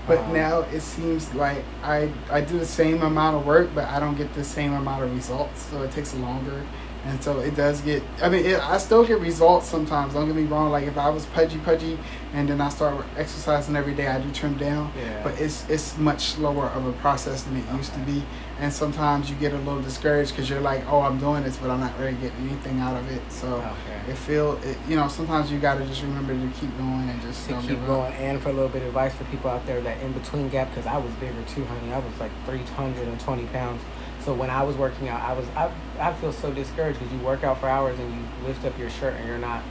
But 0.06 0.18
Uh-huh. 0.18 0.32
now 0.32 0.60
it 0.72 0.80
seems 0.80 1.32
like 1.34 1.62
I 1.84 2.10
I 2.30 2.40
do 2.40 2.58
the 2.58 2.66
same 2.66 3.02
amount 3.02 3.36
of 3.36 3.46
work, 3.46 3.68
but 3.74 3.84
I 3.88 4.00
don't 4.00 4.16
get 4.16 4.32
the 4.34 4.44
same 4.44 4.72
amount 4.72 5.04
of 5.04 5.14
results. 5.14 5.62
So 5.70 5.82
it 5.82 5.92
takes 5.92 6.14
longer. 6.14 6.62
And 7.04 7.22
so 7.22 7.38
it 7.40 7.54
does 7.54 7.80
get. 7.80 8.02
I 8.22 8.28
mean, 8.28 8.44
it, 8.44 8.60
I 8.60 8.76
still 8.78 9.04
get 9.06 9.20
results 9.20 9.66
sometimes. 9.68 10.14
Don't 10.14 10.26
get 10.26 10.34
me 10.36 10.42
wrong. 10.44 10.70
Like 10.70 10.86
if 10.86 10.98
I 10.98 11.08
was 11.10 11.24
pudgy, 11.26 11.58
pudgy, 11.58 11.98
and 12.34 12.48
then 12.48 12.60
I 12.60 12.68
start 12.68 13.06
exercising 13.16 13.76
every 13.76 13.94
day, 13.94 14.08
I 14.08 14.20
do 14.20 14.30
trim 14.32 14.58
down. 14.58 14.92
Yeah. 14.98 15.22
But 15.22 15.40
it's 15.40 15.68
it's 15.70 15.96
much 15.96 16.24
slower 16.26 16.66
of 16.66 16.84
a 16.86 16.92
process 16.94 17.44
than 17.44 17.56
it 17.56 17.64
used 17.74 17.92
to 17.94 18.00
be. 18.00 18.22
And 18.60 18.72
sometimes 18.72 19.30
you 19.30 19.36
get 19.36 19.52
a 19.52 19.58
little 19.58 19.80
discouraged 19.80 20.32
because 20.32 20.50
you're 20.50 20.60
like, 20.60 20.84
oh, 20.88 21.00
I'm 21.00 21.18
doing 21.18 21.44
this, 21.44 21.56
but 21.56 21.70
I'm 21.70 21.78
not 21.78 21.96
really 21.98 22.14
getting 22.14 22.48
anything 22.48 22.80
out 22.80 22.96
of 22.96 23.08
it. 23.12 23.22
So 23.30 23.46
Okay. 23.46 24.10
it 24.12 24.16
feel 24.18 24.58
it, 24.64 24.76
you 24.88 24.96
know 24.96 25.06
sometimes 25.08 25.50
you 25.52 25.58
got 25.60 25.78
to 25.78 25.86
just 25.86 26.02
remember 26.02 26.34
to 26.34 26.48
keep 26.60 26.76
going 26.78 27.08
and 27.08 27.22
just 27.22 27.48
to 27.48 27.54
keep 27.62 27.84
going 27.86 28.12
and 28.14 28.42
for 28.42 28.48
a 28.48 28.52
little 28.52 28.68
bit 28.68 28.82
of 28.82 28.88
advice 28.88 29.14
for 29.14 29.24
people 29.24 29.48
out 29.50 29.64
there 29.66 29.80
that 29.80 30.00
in 30.02 30.12
between 30.12 30.48
gap 30.48 30.68
because 30.74 30.86
I 30.86 30.96
was 30.98 31.12
bigger 31.14 31.40
too, 31.46 31.64
honey. 31.64 31.92
I 31.92 31.98
was 31.98 32.18
like 32.18 32.32
320 32.46 33.46
pounds. 33.46 33.80
So 34.28 34.34
when 34.34 34.50
I 34.50 34.62
was 34.62 34.76
working 34.76 35.08
out, 35.08 35.22
I 35.22 35.32
was 35.32 35.46
I, 35.56 35.72
I 35.98 36.12
feel 36.12 36.34
so 36.34 36.52
discouraged 36.52 36.98
because 36.98 37.10
you 37.14 37.18
work 37.20 37.44
out 37.44 37.60
for 37.60 37.66
hours 37.66 37.98
and 37.98 38.12
you 38.12 38.20
lift 38.46 38.62
up 38.66 38.78
your 38.78 38.90
shirt 38.90 39.14
and 39.14 39.26
you're 39.26 39.38
not 39.38 39.62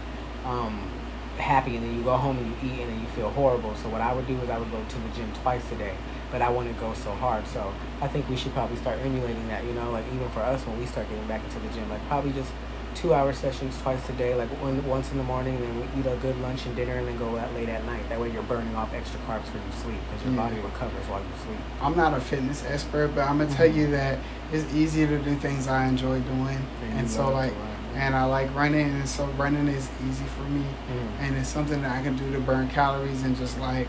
um, 0.45 0.89
happy 1.37 1.75
and 1.75 1.85
then 1.85 1.95
you 1.95 2.01
go 2.01 2.17
home 2.17 2.39
and 2.39 2.47
you 2.47 2.55
eat 2.67 2.81
and 2.81 2.91
then 2.91 2.99
you 2.99 3.05
feel 3.09 3.29
horrible. 3.29 3.75
So 3.75 3.87
what 3.89 4.01
I 4.01 4.11
would 4.15 4.25
do 4.25 4.35
is 4.41 4.49
I 4.49 4.57
would 4.57 4.71
go 4.71 4.83
to 4.83 4.95
the 4.95 5.09
gym 5.09 5.31
twice 5.43 5.61
a 5.71 5.75
day, 5.75 5.95
but 6.31 6.41
I 6.41 6.49
wouldn't 6.49 6.79
go 6.79 6.95
so 6.95 7.11
hard. 7.11 7.45
So 7.45 7.71
I 8.01 8.07
think 8.07 8.27
we 8.29 8.35
should 8.35 8.51
probably 8.53 8.77
start 8.77 8.97
emulating 8.97 9.47
that. 9.49 9.63
You 9.63 9.73
know, 9.73 9.91
like 9.91 10.05
even 10.11 10.27
for 10.29 10.39
us 10.39 10.65
when 10.65 10.79
we 10.79 10.87
start 10.87 11.07
getting 11.07 11.27
back 11.27 11.43
into 11.43 11.59
the 11.59 11.69
gym, 11.75 11.87
like 11.91 12.01
probably 12.07 12.33
just 12.33 12.51
two 12.97 13.13
hour 13.13 13.31
sessions 13.31 13.79
twice 13.81 14.09
a 14.09 14.13
day, 14.13 14.33
like 14.33 14.49
one 14.61 14.83
once 14.87 15.11
in 15.11 15.17
the 15.17 15.23
morning, 15.23 15.55
and 15.55 15.63
then 15.63 15.75
we 15.79 15.99
eat 16.01 16.05
a 16.11 16.15
good 16.17 16.35
lunch 16.41 16.65
and 16.65 16.75
dinner, 16.75 16.93
and 16.97 17.07
then 17.07 17.17
go 17.17 17.37
out 17.37 17.53
late 17.53 17.69
at 17.69 17.85
night. 17.85 18.07
That 18.09 18.19
way, 18.19 18.31
you're 18.31 18.43
burning 18.43 18.75
off 18.75 18.93
extra 18.93 19.19
carbs 19.21 19.45
for 19.45 19.57
you 19.57 19.63
sleep 19.83 19.99
because 20.09 20.25
your 20.25 20.33
Yeah. 20.35 20.49
body 20.49 20.59
recovers 20.59 21.05
while 21.07 21.19
you 21.19 21.25
sleep. 21.45 21.59
I'm 21.81 21.95
not 21.95 22.13
a 22.17 22.19
fitness 22.19 22.63
expert, 22.67 23.09
but 23.13 23.29
I'm 23.29 23.37
gonna 23.37 23.53
tell 23.53 23.67
Mhm. 23.67 23.75
you 23.75 23.91
that 23.91 24.17
it's 24.51 24.73
easier 24.73 25.07
to 25.07 25.19
do 25.19 25.35
things 25.35 25.67
I 25.67 25.85
enjoy 25.85 26.19
doing, 26.21 26.59
And 26.89 26.99
and 27.01 27.09
so 27.09 27.29
like, 27.31 27.53
and 27.95 28.15
I 28.15 28.23
like 28.25 28.53
running, 28.55 28.89
and 28.89 29.07
so 29.07 29.25
running 29.37 29.67
is 29.67 29.89
easy 30.09 30.25
for 30.35 30.43
me, 30.49 30.63
Mm. 30.89 31.25
and 31.27 31.37
it's 31.37 31.49
something 31.49 31.81
that 31.83 31.91
I 31.91 32.01
can 32.01 32.15
do 32.15 32.31
to 32.31 32.39
burn 32.39 32.67
calories 32.69 33.23
and 33.23 33.37
just 33.37 33.59
like, 33.59 33.87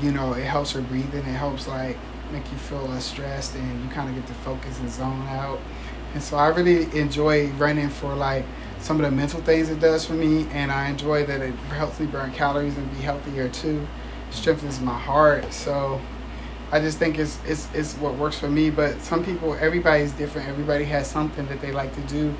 you 0.00 0.10
know, 0.12 0.32
it 0.34 0.44
helps 0.44 0.74
your 0.74 0.82
breathing, 0.82 1.20
it 1.20 1.36
helps 1.36 1.68
like 1.68 1.96
make 2.32 2.50
you 2.52 2.58
feel 2.58 2.82
less 2.82 3.04
stressed, 3.04 3.54
and 3.56 3.82
you 3.84 3.88
kind 3.90 4.08
of 4.08 4.14
get 4.14 4.26
to 4.28 4.34
focus 4.34 4.78
and 4.80 4.90
zone 4.90 5.26
out, 5.30 5.58
and 6.14 6.22
so 6.22 6.36
I 6.36 6.48
really 6.48 6.84
enjoy 6.98 7.48
running 7.52 7.88
for 7.88 8.14
like 8.14 8.44
some 8.80 8.96
of 8.96 9.02
the 9.02 9.10
mental 9.10 9.40
things 9.42 9.68
it 9.68 9.80
does 9.80 10.04
for 10.04 10.14
me, 10.14 10.46
and 10.52 10.72
I 10.72 10.88
enjoy 10.88 11.26
that 11.26 11.40
it 11.40 11.54
helps 11.70 12.00
me 12.00 12.06
burn 12.06 12.32
calories 12.32 12.76
and 12.76 12.90
be 12.92 13.02
healthier 13.02 13.48
too, 13.48 13.86
strengthens 14.30 14.80
my 14.80 14.98
heart, 14.98 15.52
so. 15.52 16.00
I 16.72 16.78
just 16.78 16.98
think 16.98 17.18
it's, 17.18 17.36
it's 17.44 17.66
it's 17.74 17.94
what 17.94 18.14
works 18.14 18.38
for 18.38 18.48
me. 18.48 18.70
But 18.70 19.00
some 19.00 19.24
people, 19.24 19.54
everybody's 19.54 20.12
different. 20.12 20.48
Everybody 20.48 20.84
has 20.84 21.10
something 21.10 21.44
that 21.48 21.60
they 21.60 21.72
like 21.72 21.92
to 21.96 22.00
do. 22.02 22.32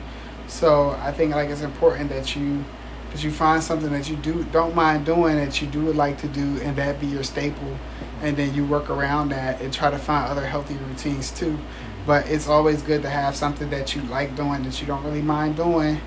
So 0.47 0.91
I 1.01 1.11
think 1.11 1.35
like 1.35 1.51
it's 1.51 1.63
important 1.63 2.11
that 2.11 2.37
you 2.37 2.65
that 3.11 3.25
you 3.25 3.33
find 3.33 3.61
something 3.61 3.91
that 3.91 4.09
you 4.09 4.15
do 4.15 4.45
don't 4.53 4.73
mind 4.77 5.05
doing 5.05 5.35
that 5.37 5.61
you 5.61 5.67
do 5.67 5.85
would 5.87 5.97
like 5.97 6.19
to 6.19 6.29
do, 6.29 6.61
and 6.63 6.77
that 6.77 7.01
be 7.01 7.09
your 7.09 7.25
staple, 7.25 7.77
and 8.23 8.37
then 8.37 8.55
you 8.55 8.65
work 8.65 8.89
around 8.89 9.31
that 9.31 9.61
and 9.61 9.73
try 9.73 9.91
to 9.91 9.99
find 9.99 10.29
other 10.31 10.47
healthy 10.47 10.75
routines 10.75 11.33
too. 11.33 11.59
But 12.07 12.29
it's 12.29 12.49
always 12.49 12.83
good 12.83 13.03
to 13.03 13.11
have 13.11 13.37
something 13.37 13.71
that 13.71 13.95
you 13.95 14.03
like 14.03 14.35
doing 14.37 14.63
that 14.65 14.81
you 14.81 14.87
don't 14.87 15.05
really 15.05 15.23
mind 15.23 15.57
doing, 15.57 16.01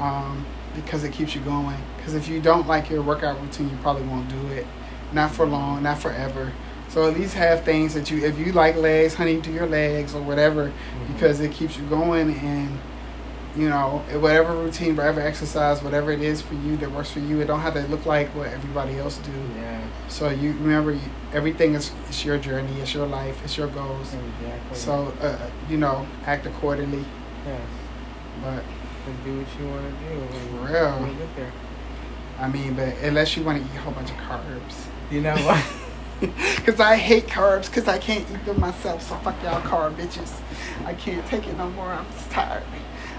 um, 0.00 0.44
because 0.74 1.04
it 1.04 1.12
keeps 1.12 1.34
you 1.34 1.40
going. 1.42 1.76
Because 1.96 2.14
if 2.14 2.28
you 2.28 2.40
don't 2.40 2.66
like 2.66 2.90
your 2.90 3.02
workout 3.02 3.40
routine, 3.40 3.70
you 3.70 3.76
probably 3.82 4.02
won't 4.02 4.28
do 4.28 4.48
it. 4.48 4.66
Not 5.12 5.30
for 5.30 5.46
long, 5.46 5.82
not 5.82 5.98
forever. 5.98 6.52
So 6.88 7.06
at 7.08 7.14
least 7.18 7.34
have 7.34 7.64
things 7.64 7.94
that 7.94 8.10
you, 8.10 8.24
if 8.24 8.38
you 8.38 8.52
like 8.52 8.76
legs, 8.76 9.14
honey, 9.14 9.40
do 9.40 9.52
your 9.52 9.66
legs 9.66 10.14
or 10.14 10.22
whatever, 10.22 10.66
Mhm. 10.68 11.12
because 11.12 11.40
it 11.40 11.52
keeps 11.52 11.76
you 11.76 11.84
going 11.84 12.34
and 12.38 12.78
you 13.56 13.68
know 13.68 14.02
whatever 14.20 14.54
routine, 14.54 14.94
whatever 14.96 15.20
exercise, 15.20 15.82
whatever 15.82 16.12
it 16.12 16.20
is 16.20 16.40
for 16.42 16.54
you 16.54 16.76
that 16.78 16.90
works 16.92 17.10
for 17.10 17.20
you. 17.20 17.40
It 17.40 17.46
don't 17.46 17.60
have 17.60 17.74
to 17.74 17.82
look 17.88 18.06
like 18.06 18.28
what 18.34 18.48
everybody 18.48 18.96
else 18.98 19.18
do. 19.18 19.32
Yeah, 19.56 19.80
So 20.08 20.28
you 20.30 20.52
remember, 20.52 20.92
you, 20.92 21.00
everything 21.32 21.74
is 21.74 21.90
it's 22.08 22.24
your 22.24 22.38
journey, 22.38 22.72
it's 22.80 22.94
your 22.94 23.06
life, 23.06 23.40
it's 23.44 23.56
your 23.56 23.68
goals. 23.68 24.14
exactly. 24.14 24.76
So 24.78 25.12
uh, 25.20 25.38
you 25.68 25.76
know, 25.78 26.06
act 26.26 26.46
accordingly. 26.46 27.04
yes, 27.46 27.60
But 28.42 28.62
just 29.06 29.24
do 29.24 29.38
what 29.38 29.60
you 29.60 29.68
want 29.68 29.84
to 29.98 30.14
do. 30.14 30.20
and 30.20 30.50
For 30.68 30.72
real. 30.72 31.06
you'll 31.08 31.16
get 31.26 31.36
there. 31.36 31.52
I 32.38 32.48
mean, 32.48 32.74
but 32.74 32.94
unless 33.02 33.36
you 33.36 33.42
want 33.42 33.58
to 33.58 33.64
eat 33.64 33.76
a 33.76 33.80
whole 33.80 33.92
bunch 33.94 34.10
of 34.10 34.16
carbs. 34.18 34.86
You 35.10 35.22
know 35.22 35.34
what? 35.36 35.64
Cause 36.66 36.80
I 36.80 36.96
hate 36.96 37.26
carbs, 37.28 37.72
cause 37.72 37.86
I 37.86 37.96
can't 37.98 38.28
eat 38.30 38.44
them 38.44 38.60
myself. 38.60 39.02
So 39.08 39.14
fuck 39.16 39.40
y'all 39.42 39.60
carb 39.62 39.94
bitches. 39.94 40.36
I 40.84 40.92
can't 40.94 41.24
take 41.28 41.46
it 41.46 41.56
no 41.56 41.70
more. 41.70 41.86
I'm 41.92 42.04
just 42.12 42.28
tired. 42.30 42.64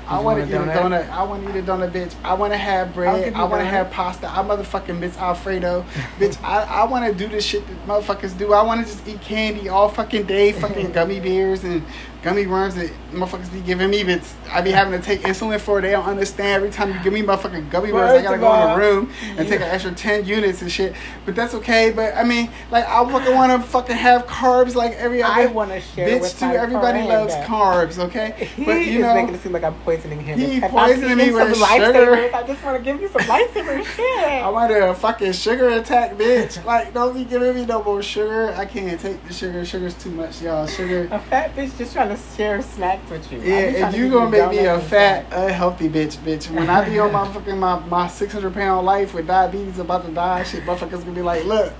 I 0.10 0.20
want 0.20 0.40
to 0.40 0.48
eat 0.48 0.54
a 0.54 0.64
a 0.64 0.66
donut? 0.66 0.76
donut. 0.76 1.10
I 1.10 1.24
want 1.24 1.44
to 1.46 1.50
eat 1.50 1.60
a 1.60 1.64
donut, 1.64 1.92
bitch. 1.92 2.16
I 2.24 2.34
want 2.34 2.52
to 2.54 2.58
have 2.58 2.94
bread. 2.94 3.34
I 3.34 3.44
want 3.44 3.62
to 3.62 3.66
have 3.66 3.92
pasta. 3.92 4.28
I 4.28 4.38
motherfucking 4.44 4.98
miss 4.98 5.18
Alfredo, 5.18 5.86
bitch. 6.20 6.42
I, 6.44 6.64
I 6.64 6.84
want 6.86 7.06
to 7.06 7.14
do 7.14 7.28
this 7.28 7.46
shit 7.46 7.66
that 7.68 7.88
motherfuckers 7.88 8.38
do. 8.38 8.54
I 8.54 8.64
want 8.64 8.86
to 8.86 8.92
just 8.92 9.08
eat 9.08 9.22
candy 9.22 9.70
all 9.70 9.88
fucking 9.88 10.26
day, 10.26 10.52
fucking 10.52 10.92
gummy 10.94 11.20
bears 11.20 11.64
and 11.64 11.84
gummy 12.22 12.46
worms 12.48 12.76
that 12.76 12.92
motherfuckers 13.12 13.52
be 13.52 13.62
giving 13.62 13.90
me. 13.90 14.04
Bitch, 14.04 14.26
I 14.52 14.62
be 14.62 14.72
having 14.72 15.00
to 15.00 15.06
take 15.06 15.22
insulin 15.22 15.60
for. 15.60 15.80
it. 15.80 15.84
They 15.84 15.92
don't 15.92 16.06
understand. 16.06 16.56
Every 16.58 16.70
time 16.70 16.94
you 16.94 17.00
give 17.04 17.14
me 17.14 17.22
motherfucking 17.22 17.70
gummy 17.72 17.92
bears, 17.92 18.12
I 18.12 18.22
gotta 18.22 18.38
go 18.38 18.54
in 18.54 18.70
the 18.72 18.86
room 18.86 19.12
and 19.38 19.48
take 19.48 19.62
an 19.62 19.68
extra 19.68 19.92
ten 19.94 20.26
units 20.26 20.62
and 20.62 20.72
shit. 20.72 20.94
But 21.26 21.36
that's 21.36 21.54
okay. 21.56 21.92
But 21.92 22.16
I 22.16 22.24
mean, 22.24 22.50
like 22.72 22.86
I 22.86 23.10
fucking 23.10 23.34
want 23.36 23.62
to 23.62 23.68
fucking 23.68 23.96
have 23.96 24.26
carbs 24.28 24.76
like 24.76 24.94
every 24.94 25.24
other. 25.24 25.34
I 25.34 25.46
want 25.48 25.72
to 25.72 25.80
share 25.82 26.10
Bitch, 26.10 26.22
with 26.22 26.40
too. 26.40 26.46
Everybody 26.46 27.04
loves 27.04 27.34
that- 27.34 27.48
carbs, 27.48 27.98
okay? 28.00 28.48
He 28.60 28.66
But 28.66 28.72
you 28.86 29.00
is 29.00 29.00
know, 29.02 29.14
making 29.16 29.36
it 29.36 29.42
seem 29.42 29.52
like 29.54 29.64
I'm 29.64 29.76
poisoning 29.82 30.20
him. 30.22 30.38
He 30.40 30.58
If 30.58 30.64
I'm 30.66 30.70
poisoning 30.72 31.18
me 31.18 31.32
with 31.32 31.56
some 31.56 31.70
sugar. 31.82 32.30
I 32.34 32.44
just 32.46 32.64
want 32.64 32.78
to 32.78 32.84
give 32.84 33.02
you 33.02 33.08
some 33.08 33.22
lifesaver 33.22 33.86
shit. 33.96 34.20
I 34.20 34.50
want 34.50 34.72
a 34.72 34.94
fucking 34.94 35.32
sugar 35.34 35.70
attack, 35.70 36.14
bitch. 36.18 36.64
Like, 36.66 36.94
don't 36.94 37.14
be 37.14 37.24
giving 37.26 37.56
me 37.56 37.66
no 37.66 37.84
more 37.84 38.02
sugar. 38.04 38.54
I 38.56 38.66
can't 38.66 39.00
take 39.00 39.26
the 39.28 39.34
sugar. 39.34 39.64
Sugar's 39.66 39.94
too 39.96 40.12
much, 40.12 40.42
y'all. 40.42 40.68
Sugar. 40.68 41.08
A 41.12 41.20
fat 41.20 41.56
bitch 41.56 41.78
just 41.78 41.94
trying 41.94 42.09
to 42.10 42.36
share 42.36 42.62
snacks 42.62 43.10
with 43.10 43.32
you. 43.32 43.40
Yeah, 43.40 43.72
trying 43.72 43.94
if 43.94 44.00
you 44.00 44.10
gonna 44.10 44.30
make 44.30 44.50
me 44.52 44.66
a 44.66 44.80
fat, 44.80 45.26
unhealthy 45.32 45.90
bitch, 45.90 46.18
bitch. 46.18 46.50
When 46.54 46.70
I 46.70 46.88
be 46.88 47.00
on 47.00 47.12
my 47.12 47.28
fucking 47.32 47.58
my, 47.58 47.80
my 47.86 48.08
six 48.08 48.34
hundred 48.34 48.54
pound 48.54 48.86
life 48.86 49.14
with 49.14 49.28
diabetes 49.28 49.80
about 49.80 50.06
to 50.06 50.12
die, 50.12 50.44
shit, 50.44 50.64
motherfuckers 50.66 51.02
gonna 51.04 51.12
be 51.12 51.22
like, 51.22 51.46
look, 51.46 51.74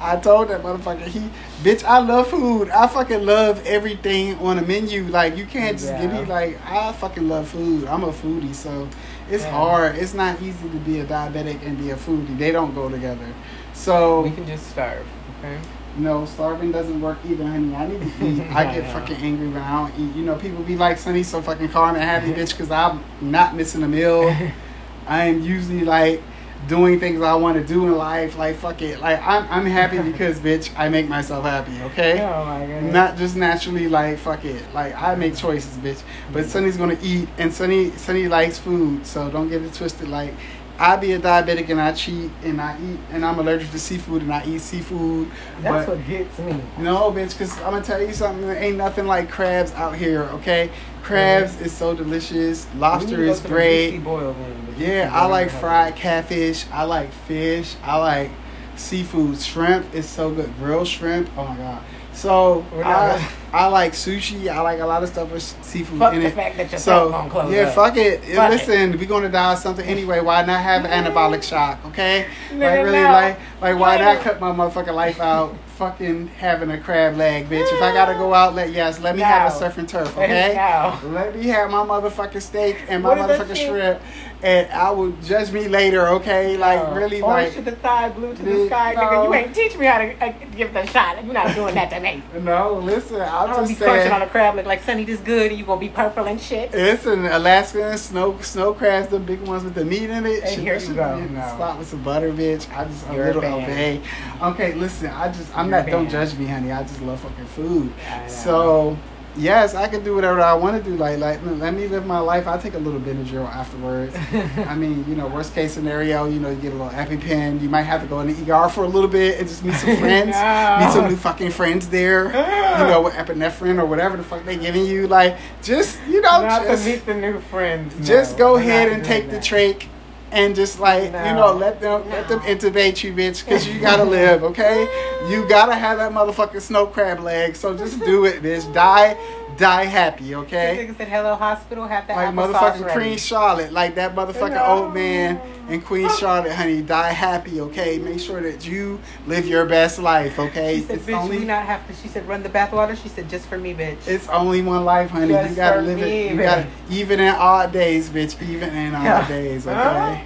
I 0.00 0.16
told 0.16 0.48
that 0.48 0.62
motherfucker, 0.62 1.06
he, 1.06 1.30
bitch, 1.62 1.84
I 1.84 1.98
love 1.98 2.28
food. 2.28 2.70
I 2.70 2.86
fucking 2.86 3.24
love 3.24 3.64
everything 3.66 4.38
on 4.38 4.56
the 4.56 4.62
menu. 4.62 5.04
Like, 5.04 5.36
you 5.36 5.44
can't 5.46 5.78
just 5.78 5.96
give 6.00 6.12
me 6.12 6.24
like, 6.24 6.58
I 6.66 6.92
fucking 6.92 7.28
love 7.28 7.48
food. 7.48 7.86
I'm 7.86 8.04
a 8.04 8.12
foodie, 8.12 8.54
so 8.54 8.88
it's 9.30 9.44
Yeah. 9.44 9.50
hard. 9.50 9.96
It's 9.96 10.14
not 10.14 10.40
easy 10.42 10.68
to 10.68 10.76
be 10.78 11.00
a 11.00 11.04
diabetic 11.04 11.64
and 11.66 11.78
be 11.78 11.90
a 11.90 11.96
foodie. 11.96 12.38
They 12.38 12.52
don't 12.52 12.74
go 12.74 12.88
together. 12.88 13.26
So 13.74 14.22
we 14.22 14.30
can 14.30 14.46
just 14.46 14.68
starve, 14.70 15.06
okay? 15.38 15.58
No, 15.96 16.24
starving 16.24 16.72
doesn't 16.72 17.00
work 17.00 17.18
either, 17.26 17.46
honey. 17.46 17.74
I 17.74 17.86
need 17.86 18.00
to 18.00 18.26
eat. 18.26 18.40
I 18.50 18.74
get 18.74 18.92
fucking 18.92 19.16
angry 19.16 19.48
when 19.48 19.62
I 19.62 19.88
don't 19.88 20.00
eat. 20.00 20.16
You 20.16 20.24
know, 20.24 20.36
people 20.36 20.62
be 20.62 20.76
like, 20.76 20.98
Sonny, 20.98 21.22
so 21.22 21.42
fucking 21.42 21.68
calm 21.68 21.94
and 21.94 22.04
happy, 22.04 22.32
bitch, 22.32 22.50
because 22.50 22.70
I'm 22.70 23.04
not 23.20 23.54
missing 23.54 23.82
a 23.82 23.88
meal. 23.88 24.34
I 25.06 25.24
am 25.24 25.42
usually 25.42 25.84
like 25.84 26.22
doing 26.68 27.00
things 27.00 27.20
I 27.20 27.34
want 27.34 27.58
to 27.58 27.64
do 27.64 27.86
in 27.86 27.96
life. 27.96 28.38
Like, 28.38 28.56
fuck 28.56 28.80
it. 28.82 29.00
Like, 29.00 29.20
I'm, 29.22 29.46
I'm 29.50 29.66
happy 29.66 29.98
because, 30.10 30.38
bitch, 30.38 30.70
I 30.76 30.88
make 30.88 31.08
myself 31.08 31.44
happy, 31.44 31.80
okay? 31.82 32.22
Oh 32.22 32.44
my 32.44 32.66
goodness. 32.66 32.92
Not 32.92 33.16
just 33.16 33.36
naturally 33.36 33.88
like 33.88 34.18
fuck 34.18 34.44
it. 34.44 34.62
Like 34.72 34.94
I 34.94 35.14
make 35.14 35.36
choices, 35.36 35.76
bitch. 35.76 36.02
But 36.32 36.44
mm. 36.44 36.48
Sonny's 36.48 36.76
gonna 36.76 36.98
eat, 37.02 37.28
and 37.38 37.52
Sonny 37.52 37.90
Sonny 37.92 38.28
likes 38.28 38.58
food, 38.58 39.06
so 39.06 39.30
don't 39.30 39.48
get 39.48 39.62
it 39.62 39.74
twisted. 39.74 40.08
Like 40.08 40.34
I 40.82 40.96
be 40.96 41.12
a 41.12 41.18
diabetic 41.20 41.68
and 41.68 41.80
I 41.80 41.92
cheat 41.92 42.28
and 42.42 42.60
I 42.60 42.76
eat, 42.76 42.98
and 43.12 43.24
I'm 43.24 43.38
allergic 43.38 43.70
to 43.70 43.78
seafood 43.78 44.22
and 44.22 44.32
I 44.34 44.44
eat 44.44 44.60
seafood. 44.60 45.30
That's 45.60 45.86
but 45.86 45.96
what 45.96 46.06
gets 46.08 46.36
me. 46.40 46.60
no, 46.78 47.12
bitch, 47.12 47.38
because 47.38 47.56
I'm 47.58 47.70
gonna 47.70 47.84
tell 47.84 48.02
you 48.02 48.12
something. 48.12 48.44
There 48.44 48.56
ain't 48.56 48.78
nothing 48.78 49.06
like 49.06 49.30
crabs 49.30 49.70
out 49.74 49.94
here, 49.94 50.24
okay? 50.24 50.72
Crabs 51.04 51.60
is 51.60 51.70
so 51.70 51.94
delicious. 51.94 52.66
Lobster 52.74 53.22
is 53.22 53.38
great. 53.38 53.96
Boil 54.02 54.34
Yeah, 54.76 55.08
I 55.12 55.26
like 55.26 55.50
fried 55.50 55.94
catfish. 55.94 56.66
I 56.72 56.82
like 56.82 57.12
fish. 57.12 57.76
I 57.84 57.96
like 57.98 58.30
seafood. 58.74 59.38
Shrimp 59.38 59.94
is 59.94 60.08
so 60.08 60.32
good. 60.34 60.52
Grilled 60.58 60.88
shrimp. 60.88 61.30
Oh 61.36 61.46
my 61.46 61.56
god. 61.58 61.82
So 62.14 62.64
I, 62.84 63.28
I 63.52 63.66
like 63.68 63.92
sushi. 63.92 64.48
I 64.50 64.60
like 64.60 64.80
a 64.80 64.86
lot 64.86 65.02
of 65.02 65.08
stuff 65.08 65.30
with 65.32 65.42
seafood 65.42 65.98
Fuck 65.98 66.14
in 66.14 66.20
the 66.20 66.26
it. 66.26 66.34
fact 66.34 66.56
that 66.58 66.70
your 66.70 66.78
So 66.78 67.06
so, 67.06 67.10
gonna 67.10 67.30
close 67.30 67.52
yeah, 67.52 67.62
up. 67.62 67.74
fuck 67.74 67.96
it. 67.96 68.22
Fuck. 68.24 68.50
Listen, 68.50 68.92
we're 68.98 69.06
gonna 69.06 69.28
die 69.30 69.52
of 69.54 69.58
something 69.58 69.84
anyway. 69.86 70.20
Why 70.20 70.44
not 70.44 70.60
have 70.62 70.84
an 70.84 70.90
anabolic 71.04 71.42
shock? 71.42 71.84
Okay, 71.86 72.26
like 72.52 72.60
really, 72.84 73.02
like 73.02 73.38
like 73.60 73.78
why 73.78 73.96
not 73.98 74.20
cut 74.20 74.40
my 74.40 74.52
motherfucking 74.52 74.94
life 74.94 75.20
out? 75.20 75.56
Fucking 75.86 76.28
having 76.38 76.70
a 76.70 76.78
crab 76.78 77.16
leg, 77.16 77.48
bitch. 77.48 77.66
If 77.72 77.82
I 77.82 77.92
gotta 77.92 78.14
go 78.14 78.32
out, 78.32 78.54
let 78.54 78.70
yes, 78.70 79.00
let 79.00 79.16
me 79.16 79.22
have 79.22 79.50
a 79.50 79.52
No. 79.54 79.58
surf 79.60 79.78
and 79.78 79.88
turf. 79.88 80.16
Okay, 80.16 80.52
No. 80.54 80.96
let 81.10 81.34
me 81.34 81.48
have 81.48 81.72
my 81.72 81.78
motherfucking 81.84 82.40
steak 82.40 82.76
and 82.88 83.02
my 83.02 83.08
What 83.16 83.28
motherfucking 83.28 83.56
shrimp, 83.66 84.00
and 84.44 84.70
I 84.70 84.90
will 84.92 85.10
judge 85.24 85.50
me 85.50 85.66
later. 85.66 86.06
Okay, 86.06 86.56
like 86.56 86.80
No. 86.88 86.94
really, 86.94 87.20
or 87.20 87.30
like 87.30 87.52
should 87.52 87.64
the 87.64 87.72
thigh 87.72 88.10
blue 88.10 88.32
to 88.32 88.42
the 88.44 88.66
sky, 88.68 88.92
no. 88.94 89.00
nigga. 89.00 89.24
You 89.26 89.34
ain't 89.34 89.54
teach 89.56 89.76
me 89.76 89.86
how 89.86 89.98
to 89.98 90.24
uh, 90.24 90.32
give 90.56 90.72
the 90.72 90.86
shot. 90.86 91.24
You're 91.24 91.34
not 91.34 91.52
doing 91.56 91.74
that 91.74 91.90
to 91.90 91.98
me. 91.98 92.22
no. 92.42 92.74
Listen, 92.74 93.20
I'm 93.20 93.50
I'm 93.50 93.62
be 93.64 93.70
just 93.70 93.80
crunching 93.82 94.02
saying. 94.02 94.12
on 94.12 94.22
a 94.22 94.28
crab 94.28 94.54
look 94.54 94.66
like 94.66 94.84
Sunny 94.84 95.04
this 95.04 95.18
good 95.18 95.50
and 95.50 95.58
you 95.58 95.64
gonna 95.66 95.80
be 95.80 95.88
purple 95.88 96.26
and 96.26 96.40
shit. 96.40 96.72
It's 96.72 97.06
an 97.06 97.26
Alaskan 97.26 97.98
snow 97.98 98.36
snow 98.40 98.72
crabs, 98.72 99.08
the 99.08 99.18
big 99.18 99.40
ones 99.40 99.64
with 99.64 99.74
the 99.74 99.84
meat 99.84 100.10
in 100.10 100.26
it. 100.26 100.48
Should- 100.48 100.60
here 100.60 100.78
you 100.78 100.94
go. 100.94 101.16
be 101.18 101.34
No. 101.34 101.40
Spot 101.48 101.76
with 101.76 101.88
some 101.88 102.04
butter, 102.04 102.30
bitch. 102.30 102.68
I 102.76 102.84
just 102.84 103.10
a 103.10 103.14
You're 103.14 103.24
a 103.24 103.34
little 103.34 103.44
obey. 103.54 104.00
Okay, 104.40 104.74
listen. 104.74 105.08
I 105.10 105.26
just 105.28 105.56
I'm 105.58 105.71
Not. 105.72 105.86
Don't 105.86 106.08
judge 106.08 106.34
me, 106.36 106.46
honey. 106.46 106.70
I 106.72 106.82
just 106.82 107.00
love 107.02 107.20
fucking 107.20 107.46
food. 107.46 107.92
So 108.28 108.96
yes, 109.34 109.74
I 109.74 109.88
can 109.88 110.04
do 110.04 110.14
whatever 110.14 110.40
I 110.40 110.52
want 110.52 110.76
to 110.82 110.90
do. 110.90 110.96
Like 110.96 111.18
like 111.18 111.40
let 111.44 111.72
me 111.74 111.88
live 111.88 112.06
my 112.06 112.18
life. 112.18 112.46
I 112.46 112.58
take 112.58 112.74
a 112.74 112.78
little 112.78 113.00
Benadryl 113.00 113.46
afterwards. 113.48 114.14
I 114.68 114.74
mean, 114.74 115.04
you 115.08 115.14
know, 115.14 115.26
worst 115.28 115.54
case 115.54 115.72
scenario, 115.72 116.26
you 116.26 116.38
know, 116.38 116.50
you 116.50 116.56
get 116.56 116.72
a 116.72 116.76
little 116.76 116.90
EpiPen. 116.90 117.60
You 117.62 117.68
might 117.68 117.82
have 117.82 118.02
to 118.02 118.06
go 118.06 118.20
in 118.20 118.26
the 118.28 118.52
ER 118.52 118.68
for 118.68 118.84
a 118.84 118.88
little 118.88 119.08
bit 119.08 119.38
and 119.38 119.48
just 119.48 119.64
meet 119.64 119.74
some 119.76 119.96
friends, 120.04 120.36
No. 120.36 120.76
meet 120.80 120.92
some 120.92 121.08
new 121.08 121.16
fucking 121.16 121.50
friends 121.50 121.88
there. 121.88 122.26
You 122.72 122.86
know, 122.86 123.02
with 123.02 123.12
epinephrine 123.12 123.78
or 123.78 123.84
whatever 123.84 124.16
the 124.16 124.22
fuck 124.24 124.46
they 124.46 124.56
giving 124.56 124.86
you. 124.86 125.06
Like, 125.06 125.36
just 125.62 125.98
you 126.08 126.22
know, 126.22 126.40
Not 126.40 126.62
just 126.62 126.84
to 126.84 126.90
meet 126.90 127.04
the 127.04 127.12
new 127.14 127.38
friends. 127.38 127.94
no. 127.98 128.02
just 128.04 128.38
go 128.38 128.56
ahead 128.56 128.90
and 128.90 129.04
take 129.04 129.26
the 129.26 129.32
that. 129.32 129.42
trach 129.44 129.84
and 130.32 130.56
just 130.56 130.80
like 130.80 131.04
you 131.04 131.10
know 131.10 131.54
let 131.54 131.80
them 131.80 132.08
let 132.08 132.26
them 132.26 132.40
intubate 132.40 133.04
you 133.04 133.12
bitch 133.12 133.44
because 133.44 133.66
you 133.68 133.80
gotta 133.80 134.04
live 134.04 134.42
okay? 134.42 134.88
You 135.28 135.46
gotta 135.48 135.74
have 135.74 135.98
that 135.98 136.12
motherfucking 136.12 136.60
snow 136.60 136.86
crab 136.86 137.20
leg 137.20 137.54
so 137.54 137.76
just 137.76 138.00
do 138.00 138.24
it 138.24 138.42
bitch. 138.42 138.72
Die 138.72 139.16
die 139.56 139.84
happy 139.84 140.24
This 140.24 140.34
okay 140.34 140.86
nigga 140.88 140.96
said 140.96 141.08
hello 141.08 141.34
hospital. 141.34 141.86
Have 141.86 142.06
that 142.08 142.16
like 142.16 142.34
applesauce 142.34 142.52
motherfucking 142.54 142.84
ready. 142.86 143.00
Queen 143.00 143.18
Charlotte, 143.18 143.72
like 143.72 143.94
that 143.96 144.14
motherfucking 144.14 144.54
No. 144.54 144.64
old 144.64 144.94
man 144.94 145.40
and 145.68 145.84
Queen 145.84 146.08
Charlotte, 146.18 146.52
honey, 146.52 146.82
die 146.82 147.12
happy, 147.12 147.60
okay? 147.60 147.98
Make 147.98 148.20
sure 148.20 148.40
that 148.42 148.66
you 148.66 149.00
live 149.26 149.46
your 149.46 149.64
best 149.66 149.98
life, 149.98 150.38
okay? 150.38 150.76
She 150.76 150.82
said, 150.82 150.96
It's 150.96 151.06
"Bitch, 151.06 151.18
only 151.22 151.38
we 151.38 151.44
not 151.44 151.64
have 151.64 151.86
to." 151.86 151.94
She 151.94 152.08
said, 152.08 152.26
"Run 152.26 152.42
the 152.42 152.48
bathwater." 152.48 153.00
She 153.00 153.08
said, 153.08 153.28
"Just 153.28 153.46
for 153.46 153.58
me, 153.58 153.74
bitch." 153.74 154.06
it's 154.06 154.28
only 154.28 154.62
one 154.62 154.84
life, 154.84 155.10
honey. 155.10 155.28
you 155.28 155.32
Just 155.32 155.56
gotta 155.56 155.76
for 155.80 155.82
live 155.86 155.96
me, 155.98 156.02
it. 156.02 156.32
You 156.32 156.38
bitch. 156.40 156.44
gotta 156.44 156.66
even 156.90 157.20
in 157.20 157.34
odd 157.34 157.72
days, 157.72 158.08
bitch. 158.10 158.40
Even 158.42 158.74
in 158.74 158.94
odd 158.94 159.04
Yeah. 159.04 159.28
days, 159.28 159.66
okay? 159.66 159.76
Huh? 159.76 160.16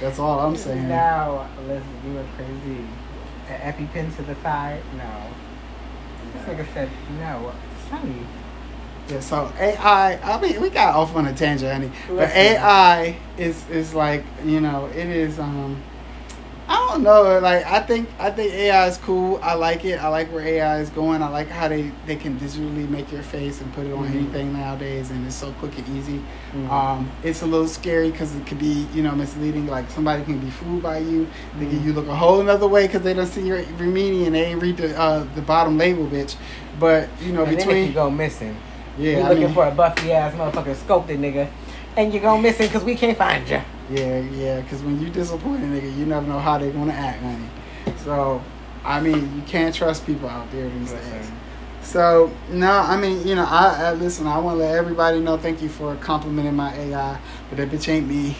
That's 0.00 0.18
all 0.18 0.38
I'm 0.40 0.56
saying. 0.56 0.88
Now, 0.88 1.48
listen, 1.66 1.84
you 2.06 2.18
are 2.18 2.24
crazy. 2.36 2.84
An 3.48 3.72
EpiPen 3.72 4.14
to 4.16 4.22
the 4.22 4.34
thigh? 4.36 4.78
No. 4.96 5.04
This 6.34 6.42
nigga 6.56 6.66
said, 6.74 6.88
no. 7.18 7.52
Sonny. 7.90 8.26
Yeah, 9.08 9.20
so 9.20 9.50
AI, 9.58 10.18
I 10.22 10.40
mean, 10.40 10.60
we 10.60 10.68
got 10.68 10.94
off 10.94 11.16
on 11.16 11.26
a 11.26 11.32
tangent, 11.34 11.72
honey. 11.72 11.90
But 12.08 12.28
AI 12.36 13.16
is 13.38 13.66
is 13.70 13.94
like, 13.94 14.22
you 14.44 14.60
know, 14.60 14.86
it 14.94 15.06
is. 15.08 15.38
um 15.38 15.82
I 16.70 16.76
don't 16.90 17.02
know. 17.02 17.38
Like, 17.38 17.64
I 17.64 17.80
think 17.80 18.10
I 18.18 18.30
think 18.30 18.52
AI 18.52 18.86
is 18.88 18.98
cool. 18.98 19.40
I 19.42 19.54
like 19.54 19.86
it. 19.86 19.94
I 19.98 20.08
like 20.08 20.30
where 20.30 20.46
AI 20.46 20.80
is 20.80 20.90
going. 20.90 21.22
I 21.22 21.28
like 21.30 21.48
how 21.48 21.68
they 21.68 21.90
they 22.06 22.16
can 22.16 22.38
digitally 22.38 22.86
make 22.90 23.10
your 23.10 23.22
face 23.22 23.62
and 23.62 23.72
put 23.72 23.86
it 23.86 23.92
on 23.94 24.06
Mhm. 24.06 24.14
anything 24.14 24.52
nowadays, 24.52 25.10
and 25.10 25.26
it's 25.26 25.34
so 25.36 25.50
quick 25.52 25.78
and 25.78 25.88
easy. 25.96 26.20
Mhm. 26.54 26.70
Um, 26.70 27.10
it's 27.22 27.40
a 27.40 27.46
little 27.46 27.66
scary 27.68 28.10
because 28.10 28.34
it 28.36 28.44
could 28.46 28.58
be, 28.58 28.86
you 28.92 29.02
know, 29.02 29.12
misleading. 29.12 29.66
Like 29.66 29.90
somebody 29.90 30.22
can 30.24 30.38
be 30.38 30.50
fooled 30.50 30.82
by 30.82 30.98
you, 30.98 31.26
thinking 31.58 31.78
Mhm. 31.80 31.84
you 31.86 31.92
look 31.94 32.08
a 32.08 32.14
whole 32.14 32.40
another 32.42 32.68
way 32.68 32.86
because 32.86 33.00
they 33.00 33.14
don't 33.14 33.26
see 33.26 33.40
your 33.46 33.62
Remini 33.78 34.26
and 34.26 34.34
they 34.34 34.44
ain't 34.44 34.60
read 34.60 34.76
the 34.76 34.98
uh, 35.00 35.24
the 35.34 35.40
bottom 35.40 35.78
label, 35.78 36.04
bitch. 36.04 36.34
But 36.78 37.08
you 37.22 37.32
know, 37.32 37.44
and 37.44 37.52
then 37.52 37.58
if 37.60 37.64
between 37.66 37.86
you 37.86 37.92
go 37.94 38.10
missing, 38.10 38.54
yeah, 38.98 39.18
you 39.18 39.22
I 39.22 39.28
looking 39.28 39.44
mean, 39.46 39.54
for 39.54 39.66
a 39.66 39.70
buffy 39.70 40.12
ass 40.12 40.34
motherfucker, 40.34 40.74
sculpted 40.76 41.18
nigga, 41.20 41.48
and 41.96 42.12
you 42.12 42.20
go 42.20 42.36
missing 42.38 42.66
because 42.66 42.84
we 42.84 42.94
can't 42.94 43.16
find 43.16 43.48
you. 43.48 43.60
Yeah, 43.90 44.18
yeah, 44.20 44.60
because 44.60 44.82
when 44.82 45.00
you 45.00 45.08
disappoint 45.08 45.62
a 45.62 45.66
nigga, 45.66 45.96
you 45.96 46.04
never 46.06 46.26
know 46.26 46.38
how 46.38 46.58
they're 46.58 46.70
gonna 46.72 46.92
act, 46.92 47.22
honey. 47.22 47.48
So, 48.04 48.42
I 48.84 49.00
mean, 49.00 49.34
you 49.36 49.42
can't 49.46 49.74
trust 49.74 50.04
people 50.06 50.28
out 50.28 50.50
there 50.50 50.68
these 50.68 50.92
days. 50.92 51.04
Listen. 51.12 51.34
So, 51.82 52.30
no, 52.50 52.70
I 52.70 52.96
mean, 52.98 53.26
you 53.26 53.34
know, 53.34 53.46
I, 53.48 53.76
I 53.88 53.92
listen. 53.92 54.26
I 54.26 54.38
want 54.38 54.58
to 54.58 54.64
let 54.64 54.74
everybody 54.76 55.20
know. 55.20 55.38
Thank 55.38 55.62
you 55.62 55.68
for 55.70 55.94
complimenting 55.96 56.54
my 56.54 56.74
AI, 56.74 57.18
but 57.48 57.56
that 57.58 57.70
bitch 57.70 57.88
ain't 57.88 58.06
me. 58.06 58.36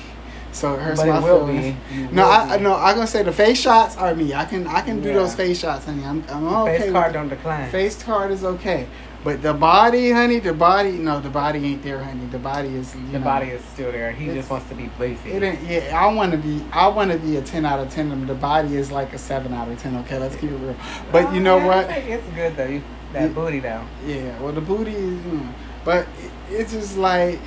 So 0.53 0.75
it 0.75 0.81
hurts 0.81 1.01
But 1.01 1.09
my 1.09 1.19
it 1.19 1.23
will 1.23 1.47
feelings. 1.47 1.77
be. 1.91 1.97
No, 2.15 2.25
I 2.27 2.57
be. 2.59 2.63
no. 2.65 2.75
I'm 2.75 2.95
gonna 2.97 3.07
say 3.07 3.23
the 3.23 3.33
face 3.33 3.59
shots 3.61 3.97
are 3.97 4.15
me. 4.15 4.35
I 4.35 4.45
can 4.45 4.67
I 4.67 4.81
can 4.83 5.01
do 5.01 5.09
Yeah. 5.09 5.15
those 5.17 5.35
face 5.35 5.61
shots, 5.61 5.85
honey. 5.87 6.05
I'm 6.05 6.25
I'm 6.29 6.45
The 6.45 6.51
okay. 6.61 6.79
Face 6.81 6.93
card 6.93 7.13
don't 7.13 7.29
decline. 7.29 7.71
Face 7.71 8.03
card 8.03 8.31
is 8.33 8.45
okay, 8.45 8.87
but 9.25 9.43
the 9.43 9.53
body, 9.53 10.11
honey, 10.11 10.39
the 10.39 10.53
body, 10.55 10.93
no, 10.93 11.21
the 11.21 11.29
body 11.29 11.65
ain't 11.65 11.83
there, 11.83 12.03
honey. 12.03 12.27
The 12.27 12.39
body 12.39 12.69
is 12.69 12.95
you 12.95 13.07
the 13.13 13.19
know, 13.19 13.25
body 13.25 13.49
is 13.49 13.65
still 13.65 13.91
there. 13.93 14.13
He 14.13 14.27
just 14.27 14.49
wants 14.49 14.69
to 14.69 14.75
be. 14.75 14.91
It 15.01 15.43
ain't, 15.43 15.63
yeah, 15.63 16.01
I 16.01 16.13
want 16.13 16.33
to 16.33 16.39
be. 16.39 16.65
I 16.73 16.87
want 16.89 17.11
to 17.11 17.19
be 17.19 17.37
a 17.37 17.43
ten 17.43 17.67
out 17.67 17.81
of 17.81 17.91
ten. 17.91 18.27
The 18.27 18.35
body 18.35 18.77
is 18.77 18.91
like 18.93 19.13
a 19.13 19.19
seven 19.19 19.53
out 19.53 19.69
of 19.69 19.79
ten. 19.81 19.97
Okay, 19.97 20.19
let's 20.19 20.37
keep 20.37 20.51
it 20.51 20.57
real. 20.57 20.77
But 21.11 21.33
you 21.35 21.41
know 21.41 21.57
Oh, 21.57 21.59
yeah, 21.59 21.67
what? 21.67 21.91
It's 21.91 22.07
it's 22.27 22.35
good 22.35 22.57
though. 22.57 22.67
You, 22.67 22.83
that 23.13 23.35
booty 23.35 23.61
though. 23.61 23.85
Yeah, 24.07 24.39
well, 24.41 24.53
the 24.53 24.61
booty 24.61 24.93
is. 24.93 25.21
mm, 25.25 25.53
but 25.85 26.07
it, 26.23 26.31
it's 26.51 26.73
just 26.73 26.97
like 26.97 27.41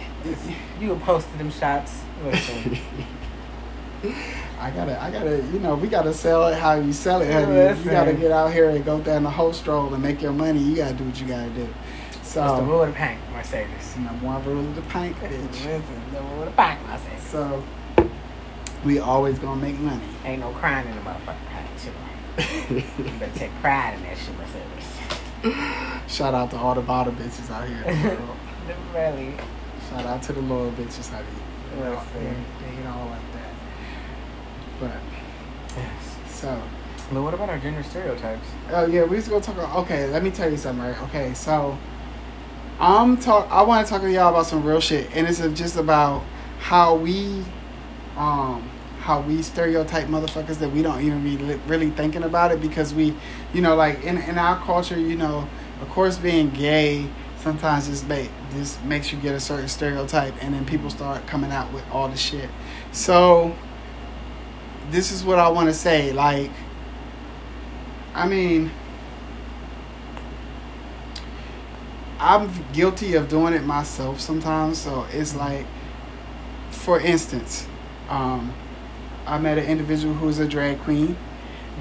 You 0.79 0.95
posted 0.97 1.37
them 1.39 1.51
shots. 1.51 2.01
Listen. 4.61 4.79
I 4.79 4.85
gotta, 4.85 5.03
I 5.03 5.11
gotta, 5.11 5.37
you 5.51 5.59
know, 5.59 5.75
we 5.75 5.87
gotta 5.87 6.13
sell 6.13 6.47
it 6.47 6.57
how 6.57 6.75
you 6.75 6.93
sell 6.93 7.21
it, 7.21 7.31
honey. 7.31 7.53
Listen. 7.53 7.83
You 7.83 7.91
gotta 7.91 8.13
get 8.13 8.31
out 8.31 8.53
here 8.53 8.69
and 8.69 8.83
go 8.85 8.99
down 9.01 9.23
the 9.23 9.29
whole 9.29 9.53
stroll 9.53 9.93
and 9.93 10.03
make 10.03 10.21
your 10.21 10.33
money. 10.33 10.59
You 10.59 10.75
gotta 10.75 10.93
do 10.93 11.03
what 11.03 11.19
you 11.19 11.27
gotta 11.27 11.49
do. 11.49 11.67
So, 12.23 12.41
That's 12.41 12.59
the 12.59 12.65
rule 12.65 12.83
of 12.83 12.89
the 12.89 12.95
paint, 12.95 13.19
Mercedes. 13.33 13.97
number 13.97 14.25
one 14.25 14.45
rule 14.45 14.61
of 14.61 14.75
the 14.75 14.81
paint, 14.83 15.17
bitch. 15.17 15.51
Listen, 15.51 15.83
the 16.13 16.21
rule 16.21 16.43
of 16.43 16.45
the 16.45 16.51
paint, 16.51 16.79
Mercedes. 16.87 17.23
So, 17.23 17.63
we 18.85 18.99
always 18.99 19.37
gonna 19.39 19.61
make 19.61 19.77
money. 19.79 20.01
Ain't 20.23 20.39
no 20.39 20.51
crying 20.51 20.87
in 20.87 20.95
the 20.95 21.01
motherfucking 21.01 21.47
paint, 21.49 21.77
too. 21.77 21.91
You 23.03 23.11
better 23.19 23.37
take 23.37 23.51
pride 23.61 23.95
in 23.95 24.03
that 24.03 24.17
shit, 24.17 24.35
Mercedes. 24.37 26.15
Shout 26.15 26.33
out 26.33 26.51
to 26.51 26.57
all 26.57 26.75
the 26.75 26.81
bottle 26.81 27.13
bitches 27.13 27.49
out 27.49 27.67
here. 27.67 27.83
really. 28.93 29.35
Shout 29.89 30.05
out 30.05 30.23
to 30.23 30.33
the 30.33 30.41
loyal 30.41 30.71
bitches. 30.71 31.11
You 31.11 31.83
know, 31.83 31.91
they, 31.91 32.19
sir. 32.19 32.35
they 32.61 32.77
ain't 32.77 32.87
all 32.87 33.07
like. 33.07 33.30
But 34.81 34.91
Yes. 35.77 35.87
so, 36.29 36.59
But 37.13 37.21
what 37.21 37.33
about 37.33 37.49
our 37.49 37.59
gender 37.59 37.83
stereotypes? 37.83 38.47
oh 38.73 38.85
yeah, 38.87 39.03
we 39.03 39.15
just 39.17 39.29
gonna 39.29 39.41
talk. 39.41 39.55
About, 39.55 39.75
okay, 39.83 40.07
let 40.07 40.23
me 40.23 40.31
tell 40.31 40.49
you 40.49 40.57
something, 40.57 40.83
right? 40.85 41.01
Okay, 41.03 41.33
so 41.33 41.77
I'm 42.79 43.15
talk. 43.17 43.47
I 43.51 43.61
want 43.61 43.85
to 43.85 43.93
talk 43.93 44.01
to 44.01 44.11
y'all 44.11 44.29
about 44.29 44.47
some 44.47 44.63
real 44.65 44.81
shit, 44.81 45.09
and 45.15 45.27
it's 45.27 45.39
just 45.57 45.77
about 45.77 46.23
how 46.59 46.95
we, 46.95 47.43
um, 48.17 48.67
how 49.01 49.21
we 49.21 49.41
stereotype 49.43 50.07
motherfuckers 50.07 50.57
that 50.59 50.69
we 50.71 50.81
don't 50.81 51.01
even 51.01 51.23
be 51.23 51.37
li- 51.37 51.59
really 51.67 51.91
thinking 51.91 52.23
about 52.23 52.51
it 52.51 52.59
because 52.61 52.93
we, 52.93 53.13
you 53.53 53.61
know, 53.61 53.75
like 53.75 54.03
in 54.03 54.17
in 54.17 54.37
our 54.37 54.57
culture, 54.65 54.99
you 54.99 55.15
know, 55.15 55.47
of 55.81 55.89
course, 55.89 56.17
being 56.17 56.49
gay 56.49 57.07
sometimes 57.37 57.87
just 57.87 58.07
make 58.07 58.29
just 58.53 58.83
makes 58.85 59.11
you 59.11 59.19
get 59.19 59.35
a 59.35 59.39
certain 59.39 59.67
stereotype, 59.67 60.33
and 60.41 60.53
then 60.53 60.65
people 60.65 60.89
start 60.89 61.25
coming 61.27 61.51
out 61.51 61.71
with 61.73 61.83
all 61.91 62.07
the 62.07 62.17
shit. 62.17 62.49
So 62.91 63.55
this 64.89 65.11
is 65.11 65.23
what 65.23 65.39
I 65.39 65.49
want 65.49 65.67
to 65.67 65.73
say, 65.73 66.11
like. 66.11 66.51
I 68.13 68.27
mean, 68.27 68.69
I'm 72.19 72.51
guilty 72.73 73.15
of 73.15 73.29
doing 73.29 73.53
it 73.53 73.63
myself 73.63 74.19
sometimes. 74.19 74.77
So 74.77 75.07
it's 75.11 75.33
like, 75.33 75.65
for 76.69 76.99
instance, 76.99 77.65
um, 78.09 78.53
I 79.25 79.37
met 79.39 79.57
an 79.57 79.65
individual 79.65 80.13
who 80.13 80.25
was 80.25 80.39
a 80.39 80.47
drag 80.47 80.81
queen, 80.81 81.15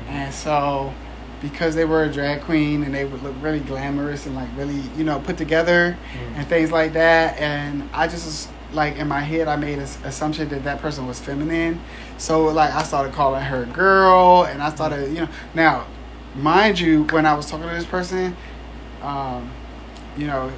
and 0.09 0.33
so 0.33 0.95
because 1.43 1.75
they 1.75 1.85
were 1.85 2.05
a 2.05 2.13
drag 2.13 2.43
queen 2.43 2.83
and 2.85 2.95
they 2.95 3.05
would 3.05 3.23
look 3.23 3.35
really 3.41 3.61
glamorous 3.61 4.27
and 4.27 4.37
like 4.37 4.49
really, 4.57 4.81
you 4.97 5.05
know, 5.05 5.19
put 5.19 5.37
together 5.37 5.97
and 6.37 6.47
things 6.47 6.71
like 6.71 6.93
that, 6.93 7.37
and 7.39 7.89
I 7.93 8.07
just 8.07 8.49
like 8.73 8.97
in 8.97 9.09
my 9.09 9.21
head, 9.21 9.49
I 9.49 9.57
made 9.57 9.79
an 9.79 9.89
assumption 10.05 10.49
that 10.51 10.65
that 10.65 10.81
person 10.81 11.07
was 11.07 11.19
feminine. 11.19 11.81
So 12.19 12.47
like 12.47 12.73
I 12.73 12.83
started 12.83 13.13
calling 13.13 13.43
her 13.43 13.65
girl, 13.67 14.45
and 14.45 14.63
I 14.63 14.71
started, 14.75 15.09
you 15.09 15.23
know, 15.23 15.29
now 15.55 15.87
mind 16.35 16.79
you, 16.79 17.05
when 17.05 17.27
I 17.27 17.35
was 17.35 17.47
talking 17.47 17.67
to 17.69 17.75
this 17.75 17.85
person, 17.85 18.37
um, 19.03 19.51
you 20.17 20.27
know, 20.27 20.53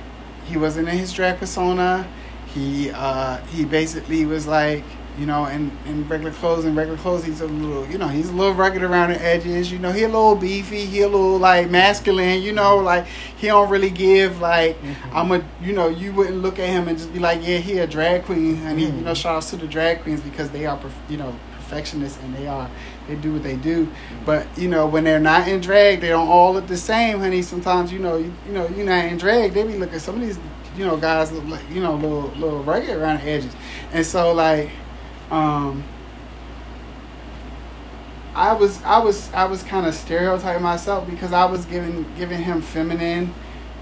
he 0.47 0.57
wasn't 0.57 0.89
in 0.89 0.97
his 0.97 1.13
drag 1.13 1.39
persona. 1.39 2.07
He 2.47 2.91
uh, 2.91 3.39
he 3.47 3.65
basically 3.65 4.27
was 4.27 4.47
like, 4.47 4.85
you 5.19 5.27
know, 5.27 5.47
in, 5.47 5.71
in 5.87 6.09
regular 6.09 6.33
clothes 6.33 6.65
and 6.65 6.75
regular 6.77 6.99
clothes, 6.99 7.25
he's 7.25 7.41
a 7.41 7.47
little, 7.47 7.87
you 7.91 7.99
know, 7.99 8.09
he's 8.09 8.31
a 8.31 8.33
little 8.33 8.55
rugged 8.55 8.83
around 8.83 9.11
the 9.11 9.23
edges. 9.23 9.71
You 9.71 9.79
know, 9.79 9.93
he 9.93 10.05
a 10.05 10.09
little 10.09 10.35
beefy. 10.35 10.87
He 10.87 11.03
a 11.03 11.09
little 11.09 11.39
like 11.39 11.71
masculine. 11.71 12.43
You 12.43 12.53
know, 12.53 12.79
like 12.79 13.07
he 13.37 13.49
don't 13.49 13.69
really 13.69 13.91
give 13.91 14.41
like 14.41 14.81
Mhm. 14.83 14.95
I'm 15.13 15.33
a, 15.33 15.45
you 15.61 15.73
know, 15.75 15.89
you 15.89 16.13
wouldn't 16.13 16.41
look 16.43 16.59
at 16.59 16.69
him 16.69 16.89
and 16.89 16.97
just 16.97 17.13
be 17.13 17.19
like, 17.19 17.47
yeah, 17.47 17.59
he 17.59 17.79
a 17.79 17.87
drag 17.87 18.25
queen. 18.25 18.63
And 18.65 18.79
he, 18.79 18.87
you 18.87 18.93
know, 18.93 19.13
Mhm. 19.13 19.17
shout 19.17 19.37
outs 19.37 19.51
to 19.51 19.57
the 19.57 19.67
drag 19.67 20.03
queens 20.03 20.21
because 20.21 20.51
they 20.51 20.65
are, 20.67 20.79
you 21.09 21.17
know, 21.19 21.35
perfectionists 21.59 22.19
and 22.23 22.35
they 22.37 22.47
are 22.47 22.69
they 23.09 23.15
do 23.17 23.33
what 23.33 23.43
they 23.43 23.57
do. 23.57 23.89
But 24.25 24.47
you 24.57 24.69
know, 24.69 24.87
when 24.87 25.05
they're 25.05 25.21
not 25.21 25.49
in 25.49 25.61
drag, 25.61 26.01
they 26.01 26.09
don't 26.09 26.29
all 26.29 26.55
look 26.55 26.67
the 26.67 26.77
same, 26.77 27.19
honey. 27.19 27.43
Sometimes 27.43 27.93
you 27.93 27.99
know, 27.99 28.17
you, 28.17 28.33
you 28.47 28.53
know, 28.53 28.69
you're 28.69 28.87
not 28.87 29.05
in 29.07 29.19
drag. 29.19 29.53
They 29.53 29.65
be 29.65 29.77
looking. 29.77 29.99
Some 29.99 30.17
of 30.17 30.21
these, 30.23 30.39
you 30.77 30.87
know, 30.87 30.97
guys 30.97 31.33
look 31.33 31.45
like 31.47 31.69
you 31.71 31.83
know, 31.83 31.95
little 31.95 32.31
little 32.39 32.63
rugged 32.63 32.91
around 32.91 33.21
the 33.21 33.25
edges, 33.29 33.53
and 33.93 34.05
so 34.07 34.33
like, 34.33 34.71
um. 35.33 35.85
I 38.35 38.55
was 38.55 38.83
I 38.83 38.99
was 38.99 39.31
I 39.35 39.45
was 39.45 39.63
kind 39.63 39.87
of 39.87 39.95
stereotyping 39.95 40.63
myself 40.63 41.09
because 41.09 41.33
I 41.35 41.45
was 41.45 41.67
giving 41.67 42.07
giving 42.17 42.43
him 42.43 42.63
feminine, 42.63 43.35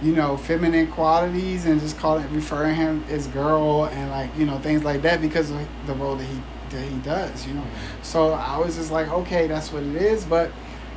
you 0.03 0.13
know, 0.13 0.37
feminine 0.37 0.89
qualities 0.91 1.67
and 1.67 1.81
just 1.81 1.97
calling 1.99 2.29
referring 2.35 2.75
him 2.75 3.05
as 3.09 3.29
girl 3.29 3.85
and 3.85 4.11
like 4.11 4.37
you 4.37 4.47
know 4.47 4.59
things 4.59 4.83
like 4.83 5.03
that 5.03 5.21
because 5.21 5.51
of 5.51 5.69
the 5.87 5.95
role 5.95 6.17
that 6.17 6.25
he 6.25 6.43
that 6.71 6.83
he 6.83 6.99
does, 6.99 7.47
you 7.47 7.55
know. 7.55 7.65
So 8.03 8.33
I 8.33 8.59
was 8.59 8.77
just 8.77 8.91
like, 8.91 9.09
okay, 9.09 9.47
that's 9.47 9.73
what 9.73 9.83
it 9.85 9.97
is. 9.97 10.25
But 10.25 10.51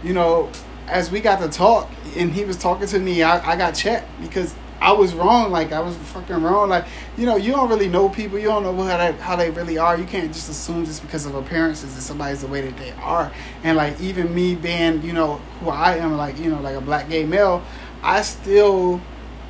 you 0.03 0.13
know, 0.13 0.49
as 0.87 1.11
we 1.11 1.19
got 1.19 1.39
to 1.41 1.49
talk 1.49 1.91
and 2.15 2.31
he 2.31 2.45
was 2.45 2.57
talking 2.57 2.87
to 2.87 2.99
me, 2.99 3.21
I, 3.21 3.51
I 3.51 3.55
got 3.55 3.75
checked 3.75 4.09
because 4.19 4.55
I 4.83 4.91
was 4.91 5.13
wrong. 5.13 5.49
Like 5.49 5.71
I 5.71 5.79
was 5.79 5.95
fucking 5.95 6.43
wrong. 6.43 6.67
Like 6.67 6.85
you 7.15 7.25
know, 7.25 7.37
you 7.37 7.53
don't 7.53 7.69
really 7.69 7.87
know 7.87 8.09
people. 8.09 8.37
You 8.37 8.47
don't 8.47 8.63
know 8.63 8.75
how 8.83 8.97
they 8.97 9.13
how 9.13 9.37
they 9.37 9.49
really 9.49 9.77
are. 9.77 9.97
You 9.97 10.03
can't 10.03 10.31
just 10.33 10.49
assume 10.49 10.83
just 10.83 11.01
because 11.01 11.25
of 11.25 11.35
appearances 11.35 11.95
that 11.95 12.01
somebody's 12.01 12.41
the 12.41 12.47
way 12.47 12.59
that 12.59 12.77
they 12.77 12.91
are. 13.01 13.31
And 13.63 13.77
like 13.77 13.99
even 14.01 14.35
me 14.35 14.55
being 14.55 15.01
you 15.01 15.13
know 15.13 15.37
who 15.61 15.69
I 15.69 15.95
am, 15.95 16.17
like 16.17 16.37
you 16.37 16.49
know 16.49 16.59
like 16.59 16.75
a 16.75 16.81
black 16.81 17.09
gay 17.09 17.25
male, 17.25 17.63
I 18.03 18.21
still. 18.21 19.01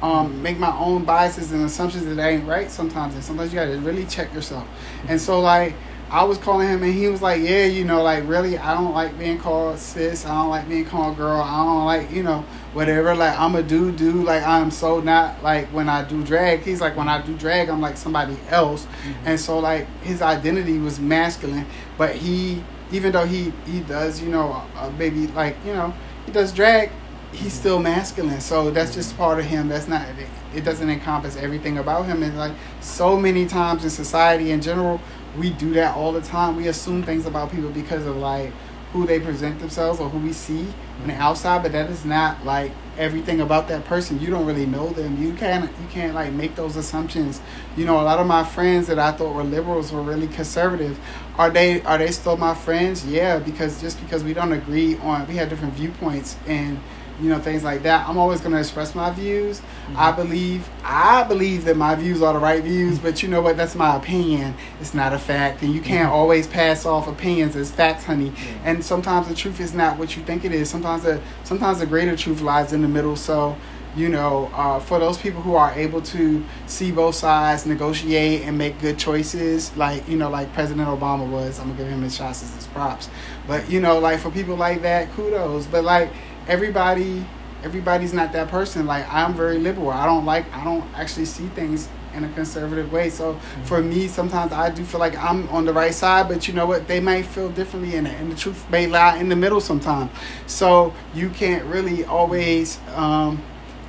Um, 0.01 0.43
make 0.43 0.59
my 0.59 0.77
own 0.77 1.05
biases 1.05 1.53
and 1.53 1.63
assumptions 1.63 2.03
that 2.03 2.19
ain't 2.21 2.45
right 2.45 2.69
sometimes, 2.69 3.15
and 3.15 3.23
sometimes 3.23 3.53
you 3.53 3.59
gotta 3.59 3.77
really 3.77 4.05
check 4.05 4.33
yourself. 4.33 4.67
And 5.07 5.21
so, 5.21 5.39
like, 5.39 5.75
I 6.13 6.23
was 6.25 6.37
calling 6.37 6.67
him 6.67 6.83
and 6.83 6.93
he 6.93 7.07
was 7.07 7.23
like, 7.23 7.41
Yeah, 7.41 7.65
you 7.65 7.85
know, 7.85 8.03
like 8.03 8.27
really 8.27 8.55
I 8.55 8.75
don't 8.75 8.93
like 8.93 9.17
being 9.17 9.39
called 9.39 9.79
sis, 9.79 10.27
I 10.27 10.35
don't 10.35 10.51
like 10.51 10.69
being 10.69 10.85
called 10.85 11.17
girl, 11.17 11.41
I 11.41 11.65
don't 11.65 11.85
like, 11.85 12.11
you 12.11 12.21
know, 12.21 12.45
whatever. 12.73 13.15
Like 13.15 13.37
I'm 13.39 13.55
a 13.55 13.63
dude 13.63 13.95
dude, 13.95 14.23
like 14.23 14.43
I'm 14.43 14.69
so 14.69 14.99
not 14.99 15.41
like 15.41 15.65
when 15.69 15.89
I 15.89 16.07
do 16.07 16.23
drag, 16.23 16.61
he's 16.61 16.81
like 16.81 16.95
when 16.95 17.09
I 17.09 17.19
do 17.19 17.35
drag 17.35 17.67
I'm 17.67 17.81
like 17.81 17.97
somebody 17.97 18.37
else. 18.49 18.85
And 19.25 19.39
so 19.39 19.57
like 19.57 19.87
his 20.01 20.21
identity 20.21 20.77
was 20.77 20.99
masculine, 20.99 21.65
but 21.97 22.15
he 22.15 22.63
even 22.91 23.11
though 23.11 23.25
he 23.25 23.51
he 23.65 23.79
does, 23.79 24.21
you 24.21 24.29
know, 24.29 24.63
uh, 24.75 24.91
maybe 24.99 25.25
like, 25.25 25.57
you 25.65 25.73
know, 25.73 25.95
he 26.27 26.31
does 26.31 26.51
drag, 26.53 26.91
he's 27.31 27.53
still 27.53 27.79
masculine. 27.79 28.39
So 28.39 28.69
that's 28.69 28.93
just 28.93 29.17
part 29.17 29.39
of 29.39 29.45
him. 29.45 29.67
That's 29.67 29.87
not 29.87 30.07
it, 30.09 30.27
it 30.53 30.63
doesn't 30.63 30.89
encompass 30.89 31.35
everything 31.37 31.79
about 31.79 32.05
him 32.05 32.21
and 32.23 32.37
like 32.37 32.53
so 32.81 33.17
many 33.17 33.47
times 33.47 33.83
in 33.83 33.89
society 33.89 34.51
in 34.51 34.61
general 34.61 35.01
we 35.37 35.49
do 35.51 35.73
that 35.73 35.95
all 35.95 36.11
the 36.11 36.21
time. 36.21 36.55
We 36.55 36.67
assume 36.67 37.03
things 37.03 37.25
about 37.25 37.51
people 37.51 37.69
because 37.69 38.05
of 38.05 38.17
like 38.17 38.51
who 38.93 39.07
they 39.07 39.19
present 39.19 39.59
themselves 39.59 39.99
or 39.99 40.07
who 40.07 40.19
we 40.19 40.31
see 40.31 40.67
on 41.01 41.07
the 41.07 41.15
outside, 41.15 41.63
but 41.63 41.71
that 41.71 41.89
is 41.89 42.05
not 42.05 42.45
like 42.45 42.71
everything 42.97 43.41
about 43.41 43.67
that 43.67 43.83
person. 43.85 44.19
You 44.19 44.29
don't 44.29 44.45
really 44.45 44.67
know 44.67 44.89
them. 44.89 45.21
You 45.21 45.33
can't 45.33 45.65
you 45.65 45.87
can't 45.89 46.13
like 46.13 46.31
make 46.31 46.55
those 46.55 46.75
assumptions. 46.75 47.41
You 47.75 47.85
know, 47.85 47.99
a 47.99 48.03
lot 48.03 48.19
of 48.19 48.27
my 48.27 48.43
friends 48.43 48.87
that 48.87 48.99
I 48.99 49.11
thought 49.11 49.33
were 49.33 49.43
liberals 49.43 49.91
were 49.91 50.03
really 50.03 50.27
conservative. 50.27 50.99
Are 51.37 51.49
they 51.49 51.81
are 51.81 51.97
they 51.97 52.11
still 52.11 52.37
my 52.37 52.53
friends? 52.53 53.05
Yeah, 53.05 53.39
because 53.39 53.81
just 53.81 53.99
because 53.99 54.23
we 54.23 54.33
don't 54.35 54.51
agree 54.51 54.97
on 54.97 55.27
we 55.27 55.35
have 55.37 55.49
different 55.49 55.73
viewpoints 55.73 56.37
and 56.45 56.79
you 57.21 57.29
know 57.29 57.39
things 57.39 57.63
like 57.63 57.83
that. 57.83 58.07
I'm 58.07 58.17
always 58.17 58.39
going 58.41 58.53
to 58.53 58.59
express 58.59 58.95
my 58.95 59.11
views. 59.11 59.61
I 59.95 60.11
believe 60.11 60.69
i 60.83 61.23
believe 61.23 61.65
that 61.65 61.77
my 61.77 61.95
views 61.95 62.21
are 62.21 62.33
the 62.33 62.39
right 62.39 62.63
views 62.63 62.99
but 62.99 63.23
you 63.23 63.29
know 63.29 63.41
what? 63.41 63.57
That's 63.57 63.75
my 63.75 63.95
opinion. 63.95 64.55
It's 64.81 64.93
not 64.93 65.13
a 65.13 65.19
fact 65.19 65.61
and 65.61 65.73
you 65.73 65.81
can't 65.81 66.09
always 66.09 66.47
pass 66.47 66.85
off 66.85 67.07
opinions 67.07 67.55
as 67.55 67.71
facts 67.71 68.03
honey. 68.03 68.33
And 68.63 68.83
sometimes 68.83 69.27
the 69.27 69.35
truth 69.35 69.59
is 69.59 69.73
not 69.73 69.97
what 69.97 70.15
you 70.15 70.23
think 70.23 70.45
it 70.45 70.51
is. 70.51 70.69
Sometimes 70.69 71.03
the 71.03 71.21
sometimes 71.43 71.79
the 71.79 71.85
greater 71.85 72.15
truth 72.15 72.41
lies 72.41 72.73
in 72.73 72.81
the 72.81 72.87
middle. 72.87 73.15
So 73.15 73.55
you 73.95 74.09
know 74.09 74.49
uh, 74.53 74.79
for 74.79 74.97
those 74.97 75.17
people 75.17 75.41
who 75.41 75.55
are 75.55 75.71
able 75.73 76.01
to 76.01 76.43
see 76.65 76.91
both 76.91 77.13
sides 77.13 77.65
negotiate 77.67 78.41
and 78.41 78.57
make 78.57 78.79
good 78.81 78.97
choices 78.97 79.75
like 79.77 80.07
you 80.09 80.17
know 80.17 80.31
like 80.31 80.51
president 80.53 80.87
obama 80.87 81.29
was 81.29 81.59
i'm 81.59 81.67
gonna 81.67 81.77
give 81.77 81.87
him 81.87 82.01
his 82.01 82.15
shots 82.15 82.41
as 82.41 82.55
his 82.55 82.67
props. 82.67 83.09
But 83.47 83.69
you 83.69 83.79
know 83.79 83.99
like 83.99 84.19
for 84.19 84.31
people 84.31 84.55
like 84.55 84.81
that 84.81 85.11
kudos. 85.13 85.65
But 85.67 85.83
like 85.83 86.11
everybody 86.47 87.25
everybody's 87.63 88.13
not 88.13 88.33
that 88.33 88.49
person. 88.49 88.85
Like 88.85 89.07
i'm 89.11 89.33
very 89.33 89.57
liberal. 89.57 89.89
I 89.89 90.05
don't 90.05 90.25
like 90.25 90.51
i 90.53 90.63
don't 90.63 90.83
actually 90.95 91.25
see 91.25 91.47
things 91.49 91.87
in 92.13 92.23
a 92.23 92.31
conservative 92.33 92.91
way. 92.91 93.09
So 93.09 93.39
for 93.63 93.81
me 93.81 94.07
sometimes 94.07 94.51
i 94.51 94.69
do 94.69 94.83
feel 94.83 94.99
like 94.99 95.17
i'm 95.17 95.47
on 95.49 95.65
the 95.65 95.73
right 95.73 95.93
side 95.93 96.27
but 96.27 96.47
you 96.47 96.53
know 96.53 96.65
what? 96.65 96.87
They 96.87 96.99
might 96.99 97.25
feel 97.25 97.49
differently 97.49 97.95
and, 97.95 98.07
and 98.07 98.31
the 98.31 98.35
truth 98.35 98.69
may 98.69 98.87
lie 98.87 99.17
in 99.17 99.29
the 99.29 99.35
middle 99.35 99.61
sometimes 99.61 100.11
so 100.45 100.93
you 101.13 101.29
can't 101.29 101.65
really 101.65 102.05
always 102.05 102.79
um, 102.95 103.41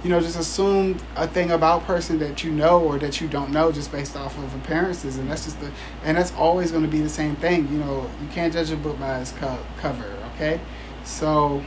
you 0.02 0.10
know 0.10 0.20
just 0.20 0.38
assume 0.38 0.98
a 1.16 1.26
thing 1.26 1.50
about 1.50 1.84
person 1.84 2.18
that 2.18 2.44
you 2.44 2.50
know 2.50 2.80
or 2.80 2.98
that 2.98 3.20
you 3.20 3.28
don't 3.28 3.50
know 3.50 3.72
just 3.72 3.90
based 3.90 4.16
off 4.16 4.36
of 4.38 4.54
appearances 4.56 5.16
and 5.18 5.30
that's 5.30 5.44
just 5.44 5.58
the 5.60 5.70
and 6.04 6.16
that's 6.16 6.32
always 6.34 6.70
going 6.70 6.84
to 6.84 6.90
be 6.90 7.00
the 7.00 7.08
same 7.08 7.34
thing. 7.36 7.66
You 7.72 7.78
know 7.78 8.10
you 8.22 8.28
can't 8.28 8.52
judge 8.52 8.70
a 8.70 8.76
book 8.76 8.98
by 9.00 9.20
its 9.20 9.32
co- 9.32 9.58
cover 9.78 10.04
okay? 10.34 10.60
So 11.04 11.62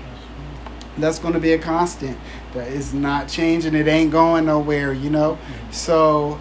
that's 0.98 1.20
going 1.20 1.34
to 1.34 1.40
be 1.40 1.54
a 1.54 1.60
constant 1.60 2.18
that 2.54 2.68
is 2.68 2.94
not 2.94 3.28
changing 3.28 3.76
it 3.76 3.88
ain't 3.88 4.12
going 4.12 4.46
nowhere 4.46 4.94
you 4.94 5.10
know? 5.10 5.38
So 5.72 6.40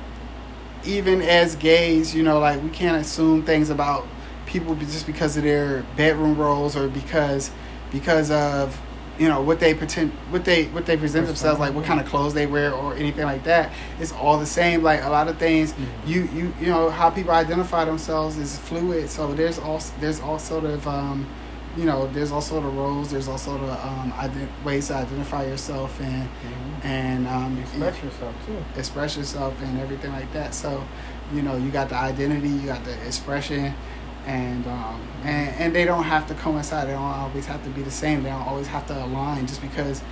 even 0.85 1.21
as 1.23 1.57
gays, 1.57 2.15
you 2.15 2.23
know, 2.23 2.39
like 2.39 2.63
we 2.63 2.69
can't 2.71 3.01
assume 3.01 3.43
things 3.43 3.71
about 3.71 4.07
people 4.47 4.75
just 4.77 5.07
because 5.07 5.37
of 5.37 5.43
their 5.43 5.83
bedroom 5.97 6.37
roles 6.39 6.77
or 6.77 6.89
because 6.89 7.51
because 7.91 8.31
of 8.31 8.81
you 9.19 9.29
know 9.29 9.41
what 9.41 9.59
they 9.59 9.75
pretend 9.75 10.13
what 10.31 10.45
they 10.45 10.67
what 10.67 10.85
they 10.87 10.97
present 10.97 11.27
themselves 11.27 11.59
like 11.59 11.75
what 11.75 11.85
kind 11.87 11.99
of 11.99 12.07
clothes 12.07 12.35
they 12.35 12.47
wear 12.47 12.73
or 12.73 12.95
anything 12.95 13.25
like 13.25 13.43
that. 13.45 13.73
It's 13.99 14.13
all 14.13 14.39
the 14.39 14.47
same 14.47 14.83
like 14.83 15.03
a 15.03 15.09
lot 15.09 15.27
of 15.27 15.39
things 15.39 15.73
Mhm. 15.73 15.87
you 16.07 16.29
you 16.35 16.53
you 16.61 16.67
know 16.67 16.91
how 16.91 17.11
people 17.11 17.33
identify 17.33 17.85
themselves 17.85 18.37
is 18.37 18.59
fluid 18.59 19.09
so 19.11 19.33
there's 19.33 19.59
also 19.59 19.93
there's 20.01 20.21
all 20.21 20.39
sort 20.39 20.65
of 20.65 20.87
um 20.87 21.27
you 21.77 21.85
know 21.85 22.07
there's 22.13 22.33
also 22.33 22.61
the 22.61 22.69
roles 22.69 23.11
there's 23.11 23.29
also 23.29 23.59
the 23.59 23.73
um 23.87 24.11
ident- 24.13 24.49
ways 24.65 24.89
to 24.89 24.95
identify 24.95 25.45
yourself 25.47 26.01
and 26.01 26.29
and 26.83 27.27
um 27.29 27.59
Express 27.61 28.03
yourself 28.03 28.35
too. 28.47 28.65
express 28.79 29.17
yourself 29.17 29.61
and 29.63 29.79
everything 29.81 30.13
like 30.13 30.33
that. 30.33 30.55
So, 30.55 30.83
you 31.35 31.43
know, 31.43 31.57
you 31.57 31.71
got 31.71 31.89
the 31.89 31.97
identity, 31.97 32.49
you 32.49 32.67
got 32.67 32.85
the 32.85 32.95
expression, 33.07 33.75
and 34.27 34.67
um, 34.67 35.01
and 35.25 35.55
and 35.61 35.75
they 35.75 35.85
don't 35.85 36.05
have 36.05 36.27
to 36.29 36.35
coincide. 36.35 36.89
They 36.89 36.93
don't 36.93 37.03
always 37.03 37.47
have 37.47 37.63
to 37.65 37.71
be 37.71 37.83
the 37.83 37.91
same. 37.91 38.23
They 38.23 38.31
don't 38.31 38.47
always 38.47 38.67
have 38.69 38.87
to 38.89 39.05
align. 39.05 39.47
Just 39.47 39.61
because 39.63 40.03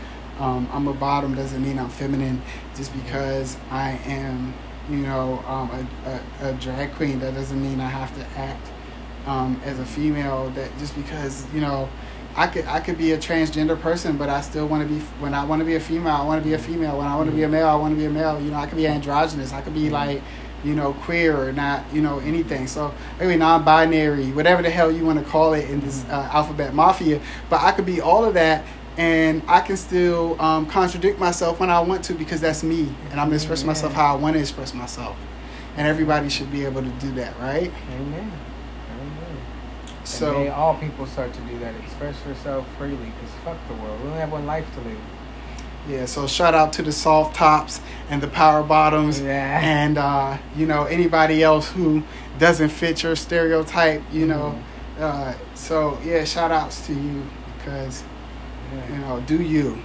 um, 0.40 0.68
I'm 0.72 0.88
a 0.88 0.92
bottom 0.94 1.34
doesn't 1.34 1.62
mean 1.62 1.78
I'm 1.78 1.88
feminine. 1.88 2.42
Just 2.76 2.92
because 2.92 3.56
I 3.70 3.92
am, 4.06 4.52
you 4.90 4.98
know, 4.98 5.42
um, 5.46 5.70
a, 5.70 6.46
a, 6.46 6.50
a 6.50 6.52
drag 6.54 6.92
queen, 6.94 7.20
that 7.20 7.34
doesn't 7.34 7.60
mean 7.62 7.80
I 7.80 7.88
have 7.88 8.12
to 8.16 8.38
act 8.38 8.66
um, 9.26 9.60
as 9.64 9.78
a 9.78 9.84
female. 9.84 10.50
That 10.50 10.76
just 10.78 10.94
because 10.96 11.46
you 11.54 11.60
know. 11.60 11.88
I 12.36 12.48
could 12.48 12.64
I 12.66 12.80
could 12.80 12.98
be 12.98 13.12
a 13.12 13.18
transgender 13.18 13.80
person, 13.80 14.16
but 14.16 14.28
I 14.28 14.40
still 14.40 14.66
want 14.66 14.82
to 14.82 14.92
be. 14.92 15.00
When 15.20 15.34
I 15.34 15.44
want 15.44 15.60
to 15.60 15.64
be 15.64 15.76
a 15.76 15.80
female, 15.80 16.14
I 16.14 16.24
want 16.24 16.42
to 16.42 16.48
be 16.48 16.54
a 16.54 16.58
female. 16.58 16.98
When 16.98 17.06
I 17.06 17.14
want 17.14 17.30
to 17.30 17.36
be 17.36 17.44
a 17.44 17.48
male, 17.48 17.68
I 17.68 17.76
want 17.76 17.94
to 17.94 17.96
be 17.96 18.06
a 18.06 18.10
male. 18.10 18.40
You 18.40 18.50
know, 18.50 18.56
I 18.56 18.66
could 18.66 18.76
be 18.76 18.88
androgynous. 18.88 19.52
I 19.52 19.60
could 19.60 19.74
be 19.74 19.88
like, 19.88 20.20
you 20.64 20.74
know, 20.74 20.94
queer 20.94 21.36
or 21.36 21.52
not. 21.52 21.84
You 21.92 22.02
know, 22.02 22.18
anything. 22.18 22.66
So 22.66 22.92
maybe 23.20 23.36
non-binary, 23.36 24.32
whatever 24.32 24.62
the 24.62 24.70
hell 24.70 24.90
you 24.90 25.04
want 25.04 25.20
to 25.20 25.24
call 25.30 25.54
it 25.54 25.70
in 25.70 25.78
this 25.80 26.04
uh, 26.06 26.28
alphabet 26.32 26.74
mafia. 26.74 27.20
But 27.48 27.60
I 27.62 27.70
could 27.70 27.86
be 27.86 28.00
all 28.00 28.24
of 28.24 28.34
that, 28.34 28.64
and 28.96 29.40
I 29.46 29.60
can 29.60 29.76
still 29.76 30.40
um, 30.42 30.66
contradict 30.66 31.20
myself 31.20 31.60
when 31.60 31.70
I 31.70 31.78
want 31.80 32.04
to 32.06 32.14
because 32.14 32.40
that's 32.40 32.64
me, 32.64 32.92
and 33.12 33.20
I'm 33.20 33.32
expressing 33.32 33.68
myself 33.68 33.92
how 33.92 34.12
I 34.12 34.18
want 34.18 34.34
to 34.34 34.40
express 34.40 34.74
myself. 34.74 35.16
And 35.76 35.86
everybody 35.86 36.28
should 36.28 36.50
be 36.50 36.64
able 36.64 36.82
to 36.82 36.90
do 36.90 37.12
that, 37.12 37.38
right? 37.38 37.70
Amen. 37.92 38.32
So. 40.04 40.34
and 40.34 40.44
may 40.44 40.48
all 40.50 40.74
people 40.76 41.06
start 41.06 41.32
to 41.32 41.40
do 41.42 41.58
that. 41.60 41.74
Express 41.76 42.14
yourself 42.26 42.66
freely, 42.76 42.96
because 42.96 43.34
fuck 43.44 43.56
the 43.68 43.74
world. 43.74 44.00
We 44.02 44.08
only 44.08 44.20
have 44.20 44.32
one 44.32 44.46
life 44.46 44.66
to 44.74 44.80
live. 44.82 44.98
Yeah, 45.88 46.06
so 46.06 46.26
shout 46.26 46.54
out 46.54 46.72
to 46.74 46.82
the 46.82 46.92
soft 46.92 47.36
tops 47.36 47.80
and 48.08 48.22
the 48.22 48.28
power 48.28 48.62
bottoms 48.62 49.20
Yeah. 49.20 49.60
and 49.62 49.98
uh, 49.98 50.38
you 50.56 50.66
know 50.66 50.84
anybody 50.84 51.42
else 51.42 51.70
who 51.70 52.02
doesn't 52.38 52.70
fit 52.70 53.02
your 53.02 53.16
stereotype, 53.16 54.02
you 54.10 54.26
know. 54.26 54.58
Mm-hmm. 54.96 55.02
Uh, 55.02 55.34
so 55.54 55.98
yeah, 56.02 56.24
shout 56.24 56.50
outs 56.50 56.86
to 56.86 56.94
you 56.94 57.22
because 57.58 58.02
you 58.88 58.96
know 58.96 59.22
do 59.26 59.42
you, 59.42 59.78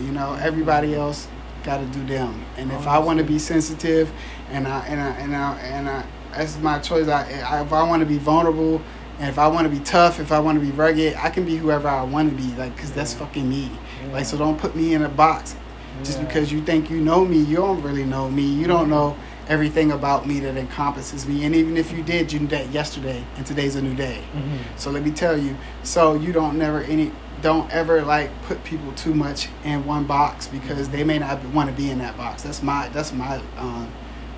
you 0.00 0.12
know 0.12 0.34
everybody 0.34 0.94
else 0.94 1.28
got 1.64 1.78
to 1.78 1.86
do 1.86 2.04
them. 2.06 2.44
And 2.56 2.70
if 2.70 2.86
I 2.86 2.98
want 2.98 3.18
to 3.18 3.24
be 3.24 3.38
sensitive, 3.38 4.10
and 4.50 4.68
I 4.68 4.86
and 4.86 5.00
I 5.00 5.10
and 5.12 5.36
I 5.36 5.58
and 5.60 5.88
I 5.88 6.04
that's 6.36 6.58
my 6.58 6.78
choice. 6.78 7.08
I, 7.08 7.22
I 7.40 7.62
if 7.62 7.72
I 7.72 7.82
want 7.84 8.00
to 8.00 8.06
be 8.06 8.18
vulnerable. 8.18 8.82
And 9.18 9.28
if 9.28 9.38
I 9.38 9.48
want 9.48 9.64
to 9.64 9.70
be 9.70 9.80
tough, 9.84 10.20
if 10.20 10.30
I 10.30 10.38
want 10.38 10.60
to 10.60 10.64
be 10.64 10.70
rugged, 10.72 11.16
I 11.16 11.30
can 11.30 11.44
be 11.44 11.56
whoever 11.56 11.88
I 11.88 12.02
want 12.04 12.30
to 12.30 12.36
be, 12.36 12.54
like, 12.56 12.76
cause 12.76 12.92
that's 12.92 13.14
fucking 13.14 13.48
me. 13.48 13.70
Yeah. 14.06 14.12
Like, 14.12 14.26
so 14.26 14.38
don't 14.38 14.58
put 14.58 14.76
me 14.76 14.94
in 14.94 15.02
a 15.02 15.08
box 15.08 15.56
just 16.04 16.20
because 16.20 16.52
you 16.52 16.62
think 16.62 16.90
you 16.90 17.00
know 17.00 17.24
me, 17.24 17.38
you 17.38 17.56
don't 17.56 17.82
really 17.82 18.04
know 18.04 18.30
me. 18.30 18.42
You 18.42 18.66
don't 18.68 18.88
know 18.88 19.16
everything 19.48 19.92
about 19.92 20.26
me 20.26 20.38
that 20.40 20.56
encompasses 20.56 21.26
me. 21.26 21.44
And 21.44 21.54
even 21.54 21.76
if 21.76 21.90
you 21.92 22.02
did, 22.02 22.32
you 22.32 22.40
knew 22.40 22.46
that 22.48 22.70
yesterday, 22.70 23.24
and 23.36 23.44
today's 23.44 23.74
a 23.74 23.82
new 23.82 23.94
day. 23.94 24.22
Mhm. 24.36 24.58
So 24.76 24.90
let 24.90 25.04
me 25.04 25.10
tell 25.10 25.36
you. 25.36 25.56
So 25.82 26.14
you 26.14 26.32
don't 26.32 26.58
never 26.58 26.82
any 26.82 27.10
don't 27.40 27.70
ever 27.72 28.02
like 28.02 28.30
put 28.42 28.62
people 28.64 28.92
too 28.92 29.14
much 29.14 29.48
in 29.64 29.84
one 29.86 30.04
box 30.04 30.48
because 30.48 30.88
they 30.88 31.04
may 31.04 31.18
not 31.18 31.44
want 31.46 31.70
to 31.70 31.74
be 31.74 31.90
in 31.90 31.98
that 31.98 32.16
box. 32.16 32.42
That's 32.42 32.62
my 32.62 32.88
that's 32.90 33.12
my 33.12 33.40
um, 33.56 33.88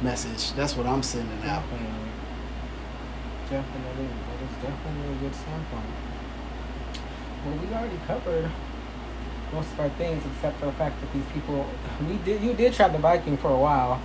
message. 0.00 0.52
That's 0.52 0.76
what 0.76 0.86
I'm 0.86 1.02
sending 1.02 1.38
out. 1.48 1.62
Definitely. 1.70 1.99
Definitely. 3.50 4.06
That 4.06 4.40
is 4.46 4.56
definitely 4.62 5.12
a 5.12 5.18
good 5.18 5.34
standpoint. 5.34 5.84
Well, 7.44 7.56
we 7.58 7.74
already 7.74 7.98
covered 8.06 8.50
most 9.52 9.72
of 9.72 9.80
our 9.80 9.88
things 9.90 10.22
except 10.24 10.60
for 10.60 10.66
the 10.66 10.72
fact 10.72 11.00
that 11.00 11.12
these 11.12 11.24
people 11.34 11.68
we 12.08 12.16
did 12.18 12.40
you 12.40 12.54
did 12.54 12.72
try 12.72 12.88
the 12.88 12.98
biking 12.98 13.36
for 13.36 13.50
a 13.50 13.58
while. 13.58 14.00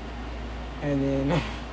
And 0.82 1.02
then 1.04 1.42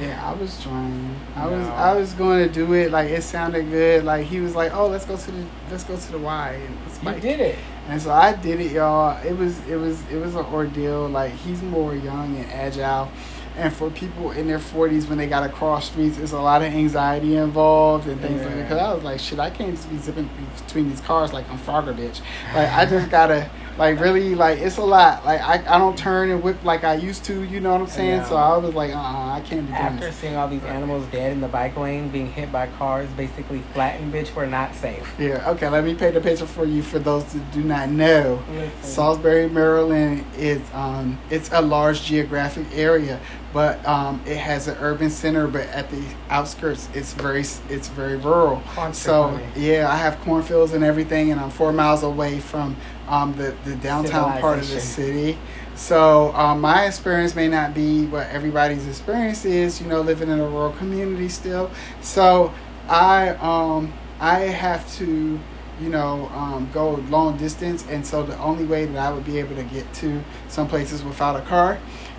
Yeah, 0.00 0.30
I 0.30 0.32
was 0.32 0.62
trying. 0.62 1.16
I 1.34 1.46
was 1.46 1.66
I 1.66 1.92
was 1.94 2.12
going 2.12 2.46
to 2.46 2.52
do 2.52 2.72
it. 2.74 2.92
Like 2.92 3.10
it 3.10 3.22
sounded 3.22 3.68
good. 3.68 4.04
Like 4.04 4.26
he 4.26 4.40
was 4.40 4.54
like, 4.54 4.72
"Oh, 4.72 4.86
let's 4.86 5.04
go 5.04 5.16
to 5.16 5.30
the 5.30 5.44
let's 5.70 5.82
go 5.82 5.96
to 5.96 6.12
the 6.12 6.18
Y." 6.18 6.50
And 6.52 6.78
let's 6.86 7.02
you 7.02 7.20
did 7.20 7.40
it. 7.40 7.58
And 7.88 8.00
so 8.00 8.12
I 8.12 8.34
did 8.34 8.60
it, 8.60 8.70
y'all. 8.70 9.20
It 9.26 9.36
was 9.36 9.66
it 9.66 9.76
was 9.76 10.00
it 10.08 10.16
was 10.16 10.36
an 10.36 10.44
ordeal. 10.46 11.08
Like 11.08 11.32
he's 11.32 11.62
more 11.62 11.96
young 11.96 12.36
and 12.36 12.48
agile, 12.52 13.10
and 13.58 13.72
for 13.72 13.90
people 13.90 14.30
in 14.30 14.46
their 14.46 14.60
forties 14.60 15.08
when 15.08 15.18
they 15.18 15.26
gotta 15.26 15.48
cross 15.48 15.90
streets, 15.90 16.16
there's 16.16 16.32
a 16.32 16.40
lot 16.40 16.62
of 16.62 16.72
anxiety 16.72 17.36
involved 17.36 18.06
and 18.06 18.20
things 18.20 18.40
like 18.42 18.54
that. 18.54 18.62
Because 18.62 18.78
I 18.78 18.94
was 18.94 19.02
like, 19.02 19.18
shit, 19.18 19.40
I 19.40 19.50
can't 19.50 19.90
be 19.90 19.98
zipping 19.98 20.30
between 20.64 20.88
these 20.88 21.00
cars 21.00 21.32
like 21.32 21.50
I'm 21.50 21.58
Frogger 21.58 21.94
bitch. 21.94 22.20
Like 22.54 22.70
I 22.70 22.86
just 22.86 23.10
gotta 23.10 23.50
like 23.78 24.00
really 24.00 24.34
like 24.34 24.58
it's 24.58 24.76
a 24.76 24.82
lot. 24.82 25.24
Like 25.24 25.40
I, 25.40 25.54
I 25.74 25.78
don't 25.78 25.96
turn 25.96 26.30
and 26.30 26.42
whip 26.42 26.62
like 26.64 26.84
I 26.84 26.94
used 26.94 27.24
to. 27.26 27.44
You 27.44 27.60
know 27.60 27.72
what 27.72 27.80
I'm 27.80 27.86
saying? 27.86 28.18
Yeah. 28.18 28.28
So 28.28 28.36
I 28.36 28.56
was 28.56 28.74
like, 28.74 28.92
uh, 28.92 28.98
uh 28.98 29.36
I 29.36 29.42
can't 29.44 29.62
be 29.62 29.72
doing 29.72 29.74
After 29.74 30.06
this. 30.06 30.16
seeing 30.16 30.36
all 30.36 30.48
these 30.48 30.64
animals 30.64 31.06
dead 31.12 31.32
in 31.32 31.40
the 31.40 31.48
bike 31.48 31.76
lane, 31.76 32.08
being 32.08 32.30
hit 32.30 32.50
by 32.50 32.66
cars, 32.66 33.08
basically 33.10 33.62
flattened, 33.72 34.12
bitch, 34.12 34.34
we're 34.34 34.46
not 34.46 34.74
safe. 34.74 35.14
Yeah. 35.18 35.48
Okay. 35.50 35.68
Let 35.68 35.84
me 35.84 35.94
paint 35.94 36.16
a 36.16 36.20
picture 36.20 36.46
for 36.46 36.64
you 36.64 36.82
for 36.82 36.98
those 36.98 37.24
that 37.32 37.52
do 37.52 37.62
not 37.62 37.88
know. 37.88 38.42
Listen. 38.50 38.82
Salisbury, 38.82 39.48
Maryland 39.48 40.24
is 40.36 40.60
um, 40.74 41.18
it's 41.30 41.50
a 41.52 41.60
large 41.60 42.02
geographic 42.02 42.66
area, 42.72 43.20
but 43.52 43.84
um, 43.86 44.20
it 44.26 44.38
has 44.38 44.66
an 44.66 44.76
urban 44.80 45.08
center. 45.08 45.46
But 45.46 45.68
at 45.68 45.88
the 45.90 46.02
outskirts, 46.30 46.88
it's 46.94 47.12
very 47.12 47.42
it's 47.68 47.88
very 47.88 48.16
rural. 48.16 48.62
So 48.92 49.40
yeah, 49.54 49.88
I 49.88 49.96
have 49.96 50.18
cornfields 50.20 50.72
and 50.72 50.82
everything, 50.82 51.30
and 51.30 51.40
I'm 51.40 51.50
four 51.50 51.72
miles 51.72 52.02
away 52.02 52.40
from 52.40 52.76
um, 53.08 53.34
the 53.36 53.54
the 53.64 53.76
downtown 53.76 54.40
part 54.40 54.58
of 54.58 54.68
the 54.68 54.80
city. 54.80 55.38
So 55.74 56.34
um, 56.34 56.60
my 56.60 56.86
experience 56.86 57.34
may 57.34 57.48
not 57.48 57.72
be 57.74 58.06
what 58.06 58.28
everybody's 58.28 58.86
experience 58.86 59.44
is. 59.44 59.80
You 59.80 59.86
know, 59.88 60.00
living 60.00 60.28
in 60.28 60.38
a 60.38 60.46
rural 60.48 60.72
community 60.72 61.28
still. 61.28 61.70
So 62.00 62.52
I 62.88 63.30
um, 63.40 63.92
I 64.20 64.40
have 64.40 64.90
to 64.96 65.38
you 65.80 65.88
know, 65.88 66.28
um, 66.34 66.68
go 66.72 66.94
long 67.08 67.36
distance, 67.36 67.86
and 67.88 68.04
so 68.04 68.22
the 68.24 68.36
only 68.38 68.64
way 68.64 68.84
that 68.84 68.98
I 68.98 69.12
would 69.12 69.24
be 69.24 69.38
able 69.38 69.54
to 69.56 69.62
get 69.62 69.92
to 69.94 70.22
some 70.48 70.66
places 70.68 71.04
without 71.04 71.36
a 71.36 71.42
car 71.42 71.78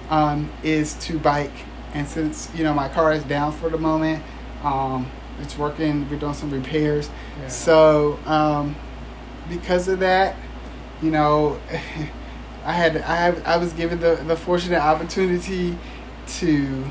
um, 0.10 0.50
is 0.64 0.94
to 1.06 1.20
bike. 1.20 1.52
And 1.94 2.08
since 2.08 2.50
you 2.56 2.64
know 2.64 2.74
my 2.74 2.88
car 2.88 3.12
is 3.14 3.24
down 3.24 3.52
for 3.52 3.70
the 3.70 3.78
moment, 3.78 4.24
um, 4.64 5.10
it's 5.42 5.58
working. 5.58 6.10
We're 6.10 6.20
doing 6.20 6.34
some 6.34 6.52
repairs, 6.52 7.10
Yeah. 7.42 7.48
so 7.50 8.20
um, 8.26 8.76
because 9.50 9.88
of 9.88 10.00
that, 10.00 10.36
you 11.02 11.12
know, 11.12 11.60
I 12.66 12.74
had 12.74 12.98
I 12.98 13.28
I 13.54 13.58
was 13.58 13.74
given 13.74 14.00
the 14.00 14.16
the 14.16 14.36
fortunate 14.36 14.80
opportunity 14.80 15.78
to. 16.40 16.86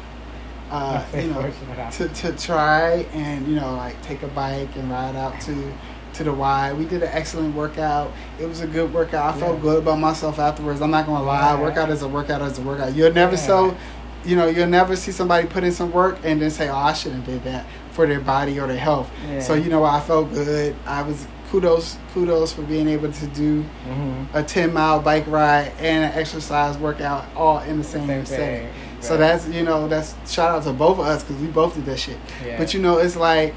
Uh, 0.70 1.02
you 1.14 1.28
know, 1.28 1.50
to, 1.90 2.08
to 2.08 2.32
try 2.36 3.06
and 3.14 3.48
you 3.48 3.54
know 3.54 3.74
like 3.74 4.00
take 4.02 4.22
a 4.22 4.28
bike 4.28 4.68
and 4.76 4.90
ride 4.90 5.16
out 5.16 5.40
to 5.40 5.72
to 6.12 6.24
the 6.24 6.32
Y. 6.32 6.72
We 6.74 6.84
did 6.84 7.02
an 7.02 7.08
excellent 7.12 7.54
workout. 7.54 8.12
It 8.38 8.46
was 8.46 8.60
a 8.60 8.66
good 8.66 8.92
workout. 8.92 9.34
I 9.34 9.38
felt 9.40 9.62
good 9.62 9.78
about 9.78 9.98
myself 9.98 10.38
afterwards. 10.38 10.82
I'm 10.82 10.90
not 10.90 11.06
gonna 11.06 11.24
lie. 11.24 11.54
Yeah. 11.54 11.62
Workout 11.62 11.90
is 11.90 12.02
a 12.02 12.08
workout 12.08 12.42
is 12.42 12.58
a 12.58 12.62
workout. 12.62 12.94
You'll 12.94 13.12
never 13.14 13.32
Yeah. 13.32 13.38
so 13.38 13.76
you 14.24 14.36
know 14.36 14.46
you'll 14.46 14.66
never 14.68 14.94
see 14.94 15.12
somebody 15.12 15.46
put 15.46 15.64
in 15.64 15.72
some 15.72 15.90
work 15.90 16.18
and 16.22 16.42
then 16.42 16.50
say 16.50 16.68
oh 16.68 16.76
I 16.76 16.92
shouldn't 16.92 17.24
have 17.24 17.42
did 17.42 17.44
that 17.44 17.64
for 17.92 18.06
their 18.06 18.20
body 18.20 18.60
or 18.60 18.66
their 18.66 18.76
health. 18.76 19.10
Yeah. 19.26 19.40
So 19.40 19.54
you 19.54 19.70
know 19.70 19.84
I 19.84 20.00
felt 20.00 20.30
good. 20.34 20.76
I 20.84 21.00
was 21.02 21.26
kudos 21.50 21.96
kudos 22.12 22.52
for 22.52 22.62
being 22.62 22.88
able 22.88 23.10
to 23.10 23.26
do 23.28 23.64
Mhm. 23.88 24.26
a 24.34 24.42
10 24.42 24.72
mile 24.72 25.00
bike 25.00 25.24
ride 25.26 25.72
and 25.80 26.04
an 26.04 26.12
exercise 26.18 26.76
workout 26.76 27.24
all 27.36 27.60
in 27.60 27.78
the 27.78 27.84
same, 27.84 28.06
Same 28.06 28.26
setting. 28.26 28.46
thing. 28.66 28.68
So 29.00 29.16
that's 29.16 29.48
you 29.48 29.62
know 29.62 29.88
that's 29.88 30.14
shout 30.30 30.50
out 30.50 30.64
to 30.64 30.72
both 30.72 30.98
of 30.98 31.06
us 31.06 31.22
because 31.22 31.40
we 31.40 31.48
both 31.48 31.74
did 31.74 31.86
that 31.86 31.98
shit. 31.98 32.18
Yeah. 32.44 32.58
But 32.58 32.74
you 32.74 32.80
know 32.80 32.98
it's 32.98 33.16
like 33.16 33.54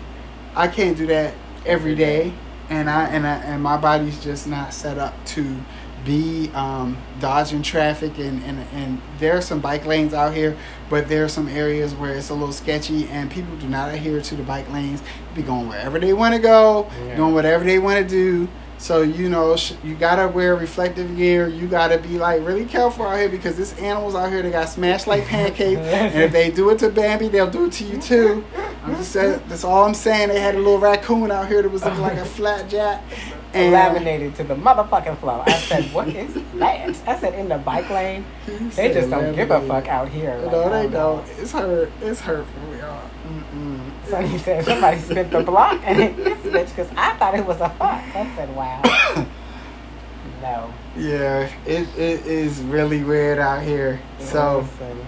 I 0.55 0.67
can't 0.67 0.97
do 0.97 1.07
that 1.07 1.33
every 1.65 1.95
day. 1.95 2.33
and 2.69 2.89
I 2.89 3.03
and 3.07 3.27
I, 3.27 3.33
and 3.35 3.61
my 3.61 3.75
body's 3.75 4.23
just 4.23 4.47
not 4.47 4.73
set 4.73 4.97
up 4.97 5.13
to 5.25 5.43
be 6.05 6.49
um, 6.55 6.97
dodging 7.19 7.61
traffic 7.61 8.17
and, 8.17 8.41
and 8.43 8.59
and 8.73 9.01
there 9.19 9.37
are 9.37 9.41
some 9.41 9.59
bike 9.59 9.85
lanes 9.85 10.13
out 10.13 10.33
here, 10.33 10.57
but 10.89 11.07
there 11.07 11.23
are 11.23 11.29
some 11.29 11.47
areas 11.47 11.93
where 11.93 12.13
it's 12.15 12.29
a 12.29 12.33
little 12.33 12.53
sketchy 12.53 13.07
and 13.09 13.29
people 13.29 13.55
do 13.57 13.67
not 13.67 13.93
adhere 13.93 14.21
to 14.21 14.35
the 14.35 14.43
bike 14.43 14.69
lanes. 14.71 15.03
Be 15.35 15.41
going 15.43 15.67
wherever 15.67 15.99
they 15.99 16.13
want 16.13 16.33
to 16.33 16.41
go, 16.41 16.89
Yeah. 17.05 17.15
doing 17.17 17.33
whatever 17.33 17.63
they 17.63 17.77
want 17.79 17.99
to 17.99 18.07
do. 18.07 18.47
So 18.79 19.03
you 19.03 19.29
know 19.29 19.55
sh- 19.55 19.73
you 19.83 19.93
gotta 19.93 20.27
wear 20.27 20.55
reflective 20.55 21.15
gear. 21.15 21.47
You 21.47 21.67
gotta 21.67 21.99
be 21.99 22.17
like 22.17 22.43
really 22.43 22.65
careful 22.65 23.05
out 23.05 23.19
here 23.19 23.29
because 23.29 23.55
this 23.55 23.77
animals 23.77 24.15
out 24.15 24.31
here 24.31 24.41
they 24.41 24.49
got 24.49 24.69
smashed 24.69 25.05
like 25.05 25.23
pancakes, 25.27 25.79
and 25.81 26.19
if 26.23 26.31
they 26.31 26.49
do 26.49 26.71
it 26.71 26.79
to 26.79 26.89
Bambi, 26.89 27.27
they'll 27.27 27.47
do 27.47 27.65
it 27.65 27.73
to 27.73 27.83
you 27.83 27.99
too. 28.01 28.43
I'm 28.83 28.95
just 28.95 29.11
saying, 29.11 29.39
that's 29.47 29.63
all 29.63 29.83
I'm 29.85 29.93
saying. 29.93 30.29
They 30.29 30.39
had 30.39 30.55
a 30.55 30.57
little 30.57 30.79
raccoon 30.79 31.29
out 31.29 31.47
here 31.47 31.61
that 31.61 31.69
was 31.71 31.85
looking 31.85 32.01
like 32.01 32.17
a 32.17 32.25
flat 32.37 32.67
jack. 32.71 33.03
And 33.53 33.73
Laminated 33.73 34.35
to 34.35 34.43
the 34.45 34.55
motherfucking 34.55 35.17
floor. 35.19 35.43
I 35.45 35.51
said, 35.59 35.91
what 35.93 36.07
is 36.07 36.33
that? 36.55 36.97
I 37.05 37.19
said, 37.19 37.33
in 37.33 37.49
the 37.49 37.57
bike 37.57 37.89
lane. 37.89 38.23
he 38.45 38.57
They 38.69 38.93
just 38.93 39.09
don't 39.09 39.35
give 39.35 39.51
a 39.51 39.59
fuck 39.67 39.87
out 39.87 40.07
here. 40.07 40.37
Like, 40.37 40.51
No, 40.51 40.69
they 40.69 40.87
don't. 40.89 41.27
It's 41.37 41.51
hurt. 41.51 41.91
It's 42.01 42.21
hurtful, 42.21 42.77
y'all. 42.77 43.09
Mm-mm. 43.27 43.79
Sonny 44.07 44.37
said 44.37 44.63
somebody 44.65 44.99
spent 44.99 45.31
the 45.31 45.41
block 45.43 45.81
and 45.83 45.97
hit 45.97 46.17
this 46.17 46.37
bitch 46.39 46.69
because 46.69 46.89
I 46.95 47.13
thought 47.17 47.35
it 47.35 47.45
was 47.45 47.59
a 47.59 47.69
fox. 47.71 48.03
I 48.15 48.35
said, 48.35 48.55
wow. 48.55 48.81
no. 50.41 50.73
Yeah, 50.97 51.49
it, 51.65 51.87
it 51.97 52.25
is 52.25 52.61
really 52.61 53.03
weird 53.03 53.37
out 53.39 53.63
here. 53.63 54.01
So 54.19 54.59
Listen, 54.59 55.05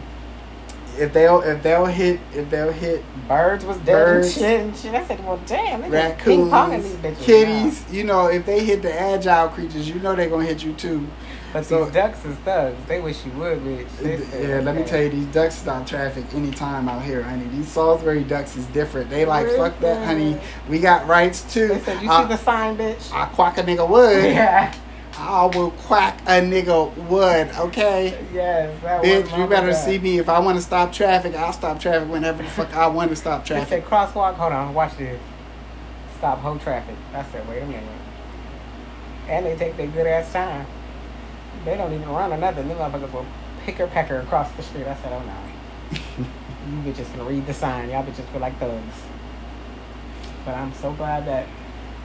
if 0.98 1.14
they'll 1.14 1.42
if 1.42 1.62
they'll 1.64 1.86
hit 1.86 2.20
if 2.34 2.50
they'll 2.50 2.72
hit 2.72 3.04
birds 3.28 3.66
was 3.66 3.78
dead 3.78 3.86
Birds. 4.06 4.38
and 4.42 4.76
shit 4.76 4.86
and. 4.86 4.98
I 4.98 5.06
said, 5.06 5.24
well, 5.26 5.40
damn, 5.46 5.82
they 5.82 5.90
just 5.90 6.18
ping 6.20 6.48
ponging 6.50 6.82
these 6.84 6.92
raccoons, 6.94 7.18
bitches. 7.18 7.24
kitties, 7.26 7.86
you 7.92 8.04
know, 8.04 8.28
if 8.28 8.46
they 8.46 8.64
hit 8.64 8.82
the 8.82 8.94
agile 9.00 9.50
creatures, 9.50 9.88
you 9.90 9.96
know 9.96 10.16
they're 10.16 10.30
gonna 10.30 10.46
hit 10.46 10.64
you 10.64 10.74
too. 10.74 11.02
now. 11.02 11.08
But 11.54 11.66
So- 11.68 11.86
these 11.86 11.94
ducks 11.94 12.26
is 12.26 12.36
thugs. 12.38 12.78
They 12.88 13.00
wish 13.00 13.24
you 13.26 13.32
would, 13.34 13.60
bitch. 13.60 13.88
Said, 14.02 14.50
Yeah, 14.50 14.60
let 14.62 14.76
me 14.76 14.84
tell 14.84 15.00
you, 15.02 15.10
these 15.10 15.28
ducks 15.28 15.54
stop 15.56 15.86
traffic 15.86 16.26
anytime 16.34 16.90
out 16.90 17.04
here, 17.04 17.22
honey. 17.22 17.46
These 17.52 17.68
Salisbury 17.68 18.24
ducks 18.24 18.56
is 18.58 18.66
different. 18.68 19.12
They 19.12 19.24
like 19.26 19.48
fuck 19.52 19.80
that, 19.82 20.04
honey. 20.06 20.40
We 20.68 20.80
got 20.80 21.08
rights 21.08 21.42
too. 21.54 21.68
They 21.68 21.80
said, 21.82 22.02
you 22.02 22.10
I- 22.10 22.24
see 22.24 22.30
the 22.30 22.38
sign, 22.38 22.76
bitch? 22.76 23.14
I 23.14 23.26
quack 23.26 23.60
a 23.60 23.64
nigga 23.64 23.88
would. 23.88 24.24
yeah. 24.34 24.74
I 25.16 25.46
will 25.46 25.72
quack 25.72 26.20
a 26.22 26.42
nigga 26.42 26.96
wood, 27.08 27.50
okay? 27.58 28.26
Yes. 28.34 28.82
That 28.82 29.04
Bitch, 29.04 29.38
you 29.38 29.48
better 29.48 29.74
see 29.74 30.00
me. 30.00 30.18
If 30.18 30.28
I 30.28 30.40
want 30.40 30.58
to 30.58 30.62
stop 30.64 30.92
traffic, 30.92 31.36
I'll 31.36 31.54
stop 31.54 31.80
traffic 31.80 32.10
whenever 32.10 32.42
the 32.42 32.50
fuck 32.50 32.74
I 32.76 32.88
want 32.88 33.12
to 33.12 33.16
stop 33.16 33.44
They 33.44 33.56
traffic. 33.56 33.70
said 33.70 33.86
crosswalk. 33.86 34.36
Hold 34.36 34.54
on, 34.54 34.74
watch 34.74 34.98
this. 34.98 35.20
Stop 36.18 36.40
whole 36.40 36.58
traffic. 36.58 36.96
I 37.14 37.24
said, 37.26 37.48
wait 37.48 37.62
a 37.62 37.66
minute. 37.66 37.84
And 39.28 39.46
they 39.46 39.56
take 39.56 39.78
their 39.78 39.88
good 39.88 40.08
ass 40.08 40.32
time. 40.34 40.66
They 41.64 41.78
don't 41.78 41.94
even 41.94 42.10
run 42.10 42.34
or 42.34 42.38
nothing. 42.38 42.68
Them 42.68 42.78
motherfuckers 42.78 43.12
will 43.14 43.26
picker 43.66 43.88
pecker 43.88 44.20
across 44.20 44.52
the 44.54 44.64
street. 44.64 44.88
I 44.88 44.96
said, 44.96 45.14
oh 45.14 45.24
no. 45.24 45.96
you 46.70 46.92
bitches 46.92 47.12
can 47.14 47.26
read 47.26 47.46
the 47.46 47.54
sign. 47.54 47.90
Y'all 47.90 48.04
bitches 48.04 48.26
feel 48.32 48.42
like 48.42 48.58
thugs. 48.60 49.04
But 50.44 50.56
I'm 50.56 50.74
so 50.74 50.92
glad 50.94 51.26
that 51.28 51.48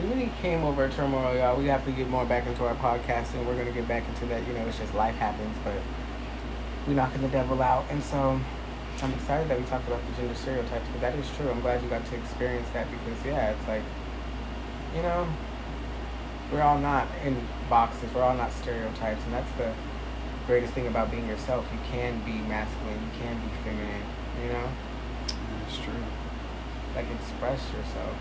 we 0.01 0.07
really 0.07 0.33
came 0.41 0.63
over 0.63 0.89
turmoil, 0.89 1.35
y'all. 1.35 1.57
We 1.57 1.67
have 1.67 1.85
to 1.85 1.93
get 1.93 2.09
more 2.09 2.25
back 2.25 2.47
into 2.47 2.65
our 2.65 2.75
podcasting. 2.77 3.45
We're 3.45 3.57
gonna 3.57 3.73
get 3.73 3.89
back 3.89 4.09
into 4.09 4.27
that. 4.27 4.47
You 4.47 4.53
know, 4.55 4.61
it's 4.67 4.79
just 4.79 4.95
life 4.95 5.17
happens, 5.17 5.57
but 5.65 5.75
we're 6.87 6.95
knocking 6.95 7.23
the 7.23 7.29
devil 7.29 7.61
out. 7.61 7.85
And 7.91 8.03
so 8.03 8.41
I'm 9.03 9.13
excited 9.13 9.49
that 9.49 9.59
we 9.59 9.65
talked 9.67 9.89
about 9.89 10.01
the 10.07 10.23
gender 10.23 10.35
stereotypes, 10.35 10.87
but 10.93 11.01
that 11.01 11.15
is 11.17 11.27
true. 11.37 11.51
I'm 11.51 11.61
glad 11.61 11.83
you 11.83 11.89
got 11.89 12.07
to 12.07 12.17
experience 12.17 12.69
that 12.75 12.87
because 12.91 13.25
yeah, 13.27 13.51
it's 13.51 13.69
like, 13.69 13.83
you 14.95 15.03
know, 15.03 15.27
we're 16.53 16.63
all 16.63 16.79
not 16.79 17.09
in 17.25 17.37
boxes. 17.69 18.13
We're 18.15 18.23
all 18.23 18.37
not 18.37 18.53
stereotypes, 18.53 19.23
and 19.25 19.35
that's 19.35 19.51
the 19.59 19.73
greatest 20.47 20.75
thing 20.75 20.87
about 20.87 21.11
being 21.11 21.27
yourself. 21.27 21.67
You 21.73 21.79
can 21.91 22.21
be 22.25 22.39
masculine. 22.49 22.95
You 22.95 23.21
can 23.21 23.37
be 23.41 23.53
feminine. 23.65 24.03
You 24.43 24.53
know, 24.53 24.69
That's 25.65 25.79
true. 25.79 25.93
like 26.95 27.07
express 27.21 27.61
yourself. 27.73 28.15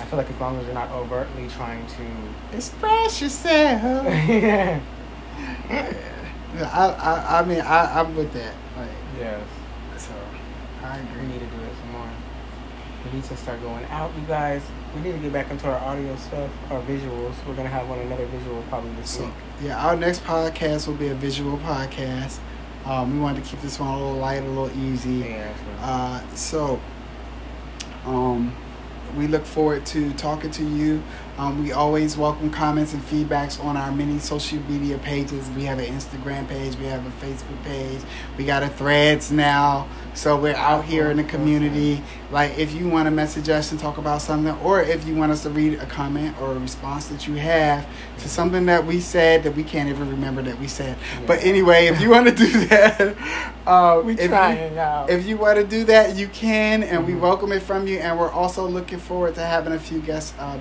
I 0.00 0.04
feel 0.04 0.18
like 0.18 0.30
as 0.30 0.40
long 0.40 0.58
as 0.58 0.64
you're 0.66 0.74
not 0.74 0.90
overtly 0.92 1.48
trying 1.48 1.84
to. 1.86 2.56
Express 2.56 3.20
yourself. 3.22 4.06
Yeah, 5.68 6.70
I, 6.72 6.88
I, 6.88 7.38
I 7.40 7.44
mean, 7.44 7.60
I, 7.60 8.00
I'm 8.00 8.16
with 8.16 8.32
that. 8.32 8.54
Like, 8.76 8.88
yes. 9.18 9.40
so 9.98 10.12
I 10.82 10.98
We 11.20 11.26
need 11.26 11.40
to 11.40 11.46
do 11.46 11.56
it 11.62 11.72
some 11.80 11.92
more. 11.92 12.08
We 13.04 13.12
need 13.12 13.24
to 13.24 13.36
start 13.36 13.60
going 13.60 13.84
out, 13.86 14.10
you 14.18 14.26
guys. 14.26 14.62
We 14.94 15.02
need 15.02 15.12
to 15.12 15.18
get 15.18 15.32
back 15.32 15.50
into 15.50 15.68
our 15.68 15.78
audio 15.78 16.16
stuff, 16.16 16.50
our 16.70 16.80
visuals. 16.82 17.34
We're 17.46 17.54
gonna 17.54 17.68
have 17.68 17.88
one 17.88 17.98
another 18.00 18.26
visual 18.26 18.62
probably 18.70 18.90
this 18.92 19.10
So 19.10 19.24
week. 19.26 19.34
yeah, 19.62 19.86
our 19.86 19.94
next 19.94 20.24
podcast 20.24 20.86
will 20.88 20.94
be 20.94 21.08
a 21.08 21.14
visual 21.14 21.58
podcast. 21.58 22.38
Um, 22.86 23.12
we 23.14 23.20
wanted 23.20 23.44
to 23.44 23.50
keep 23.50 23.60
this 23.60 23.78
one 23.78 23.90
a 23.90 23.96
little 23.96 24.14
light, 24.16 24.42
a 24.42 24.46
little 24.48 24.70
easy. 24.82 25.28
Yeah. 25.28 25.52
Uh, 25.80 26.26
so, 26.34 26.80
um, 28.06 28.54
we 29.16 29.26
look 29.26 29.44
forward 29.44 29.86
to 29.86 30.12
talking 30.14 30.50
to 30.52 30.64
you. 30.64 31.02
Um, 31.38 31.62
we 31.62 31.70
always 31.70 32.16
welcome 32.16 32.50
comments 32.50 32.94
and 32.94 33.02
feedbacks 33.04 33.64
on 33.64 33.76
our 33.76 33.92
many 33.92 34.18
social 34.18 34.58
media 34.68 34.98
pages. 34.98 35.48
We 35.50 35.62
have 35.66 35.78
an 35.78 35.84
Instagram 35.84 36.48
page, 36.48 36.74
we 36.76 36.86
have 36.86 37.06
a 37.06 37.24
Facebook 37.24 37.62
page, 37.62 38.00
we 38.36 38.44
got 38.44 38.64
a 38.64 38.68
Threads 38.68 39.30
now. 39.30 39.86
So 40.14 40.36
we're 40.36 40.56
out 40.56 40.84
here 40.84 41.12
in 41.12 41.16
the 41.18 41.22
community. 41.22 42.02
Like, 42.32 42.58
if 42.58 42.74
you 42.74 42.88
want 42.88 43.06
to 43.06 43.12
message 43.12 43.48
us 43.48 43.70
and 43.70 43.78
talk 43.78 43.98
about 43.98 44.20
something, 44.20 44.52
or 44.64 44.82
if 44.82 45.06
you 45.06 45.14
want 45.14 45.30
us 45.30 45.44
to 45.44 45.50
read 45.50 45.74
a 45.74 45.86
comment 45.86 46.36
or 46.40 46.50
a 46.50 46.58
response 46.58 47.06
that 47.06 47.28
you 47.28 47.34
have 47.36 47.86
to 48.18 48.28
something 48.28 48.66
that 48.66 48.84
we 48.84 48.98
said 48.98 49.44
that 49.44 49.54
we 49.54 49.62
can't 49.62 49.88
even 49.88 50.10
remember 50.10 50.42
that 50.42 50.58
we 50.58 50.66
said. 50.66 50.96
But 51.24 51.44
anyway, 51.44 51.86
if 51.86 52.00
you 52.00 52.10
want 52.10 52.26
to 52.26 52.34
do 52.34 52.48
that, 52.66 53.16
uh, 53.64 54.02
we 54.04 54.14
if 54.14 54.22
you- 54.22 54.26
trying 54.28 54.76
out. 54.76 55.08
if 55.08 55.24
you 55.24 55.36
want 55.36 55.56
to 55.58 55.64
do 55.64 55.84
that, 55.84 56.16
you 56.16 56.26
can, 56.26 56.82
and 56.82 57.06
we 57.06 57.12
Mhm. 57.12 57.20
welcome 57.20 57.52
it 57.52 57.62
from 57.62 57.86
you. 57.86 57.98
And 58.00 58.18
we're 58.18 58.28
also 58.32 58.66
looking 58.66 58.98
forward 58.98 59.36
to 59.36 59.44
having 59.46 59.72
a 59.72 59.78
few 59.78 60.00
guests 60.00 60.34
um, 60.40 60.58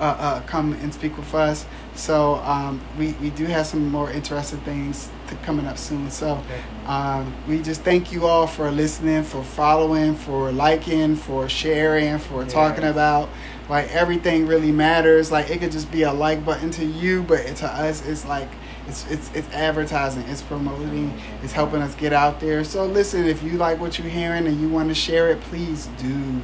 uh, 0.00 0.16
uh, 0.18 0.40
come 0.42 0.72
and 0.72 0.92
speak 0.92 1.16
with 1.16 1.34
us. 1.34 1.66
So 1.94 2.36
um, 2.36 2.80
we, 2.98 3.12
we 3.14 3.30
do 3.30 3.44
have 3.44 3.66
some 3.66 3.90
more 3.90 4.10
interesting 4.10 4.60
things 4.60 5.10
to 5.28 5.34
coming 5.36 5.66
up 5.66 5.76
soon. 5.76 6.10
So 6.10 6.42
um, 6.86 7.34
we 7.46 7.60
just 7.60 7.82
thank 7.82 8.10
you 8.10 8.26
all 8.26 8.46
for 8.46 8.70
listening, 8.70 9.22
for 9.22 9.44
following, 9.44 10.14
for 10.14 10.50
liking, 10.50 11.16
for 11.16 11.48
sharing, 11.48 12.18
for 12.18 12.44
talking 12.46 12.84
about. 12.84 13.28
Like 13.68 13.94
everything 13.94 14.46
really 14.46 14.72
matters. 14.72 15.30
Like 15.30 15.50
it 15.50 15.60
could 15.60 15.72
just 15.72 15.92
be 15.92 16.02
a 16.02 16.12
like 16.12 16.44
button 16.44 16.70
to 16.72 16.84
you, 16.84 17.22
but 17.22 17.44
to 17.56 17.66
us, 17.66 18.04
it's 18.06 18.24
like 18.24 18.48
it's 18.88 19.08
it's 19.10 19.30
it's 19.34 19.48
advertising, 19.50 20.22
it's 20.22 20.42
promoting, 20.42 21.16
it's 21.42 21.52
helping 21.52 21.80
us 21.82 21.94
get 21.94 22.12
out 22.12 22.40
there. 22.40 22.64
So 22.64 22.86
listen, 22.86 23.26
if 23.26 23.42
you 23.42 23.52
like 23.52 23.78
what 23.78 23.98
you're 23.98 24.08
hearing 24.08 24.46
and 24.46 24.60
you 24.60 24.68
want 24.68 24.88
to 24.88 24.94
share 24.94 25.30
it, 25.30 25.40
please 25.42 25.88
do. 25.98 26.40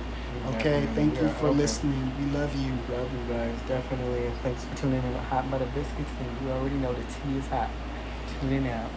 Okay, 0.55 0.87
thank 0.95 1.21
you 1.21 1.29
for 1.29 1.49
okay. 1.49 1.57
listening. 1.57 2.13
We 2.21 2.39
love 2.39 2.55
you. 2.55 2.73
Love 2.95 3.13
you 3.13 3.35
guys, 3.35 3.59
definitely. 3.67 4.27
And 4.27 4.37
thanks 4.39 4.65
for 4.65 4.77
tuning 4.77 5.03
in 5.03 5.13
with 5.13 5.23
Hot 5.25 5.51
Butter 5.51 5.67
Biscuits. 5.75 6.11
And 6.21 6.47
you 6.47 6.53
already 6.53 6.77
know 6.77 6.93
the 6.93 7.03
tea 7.03 7.37
is 7.37 7.47
hot. 7.49 7.69
Tune 8.41 8.53
in 8.53 8.67
out. 8.69 8.91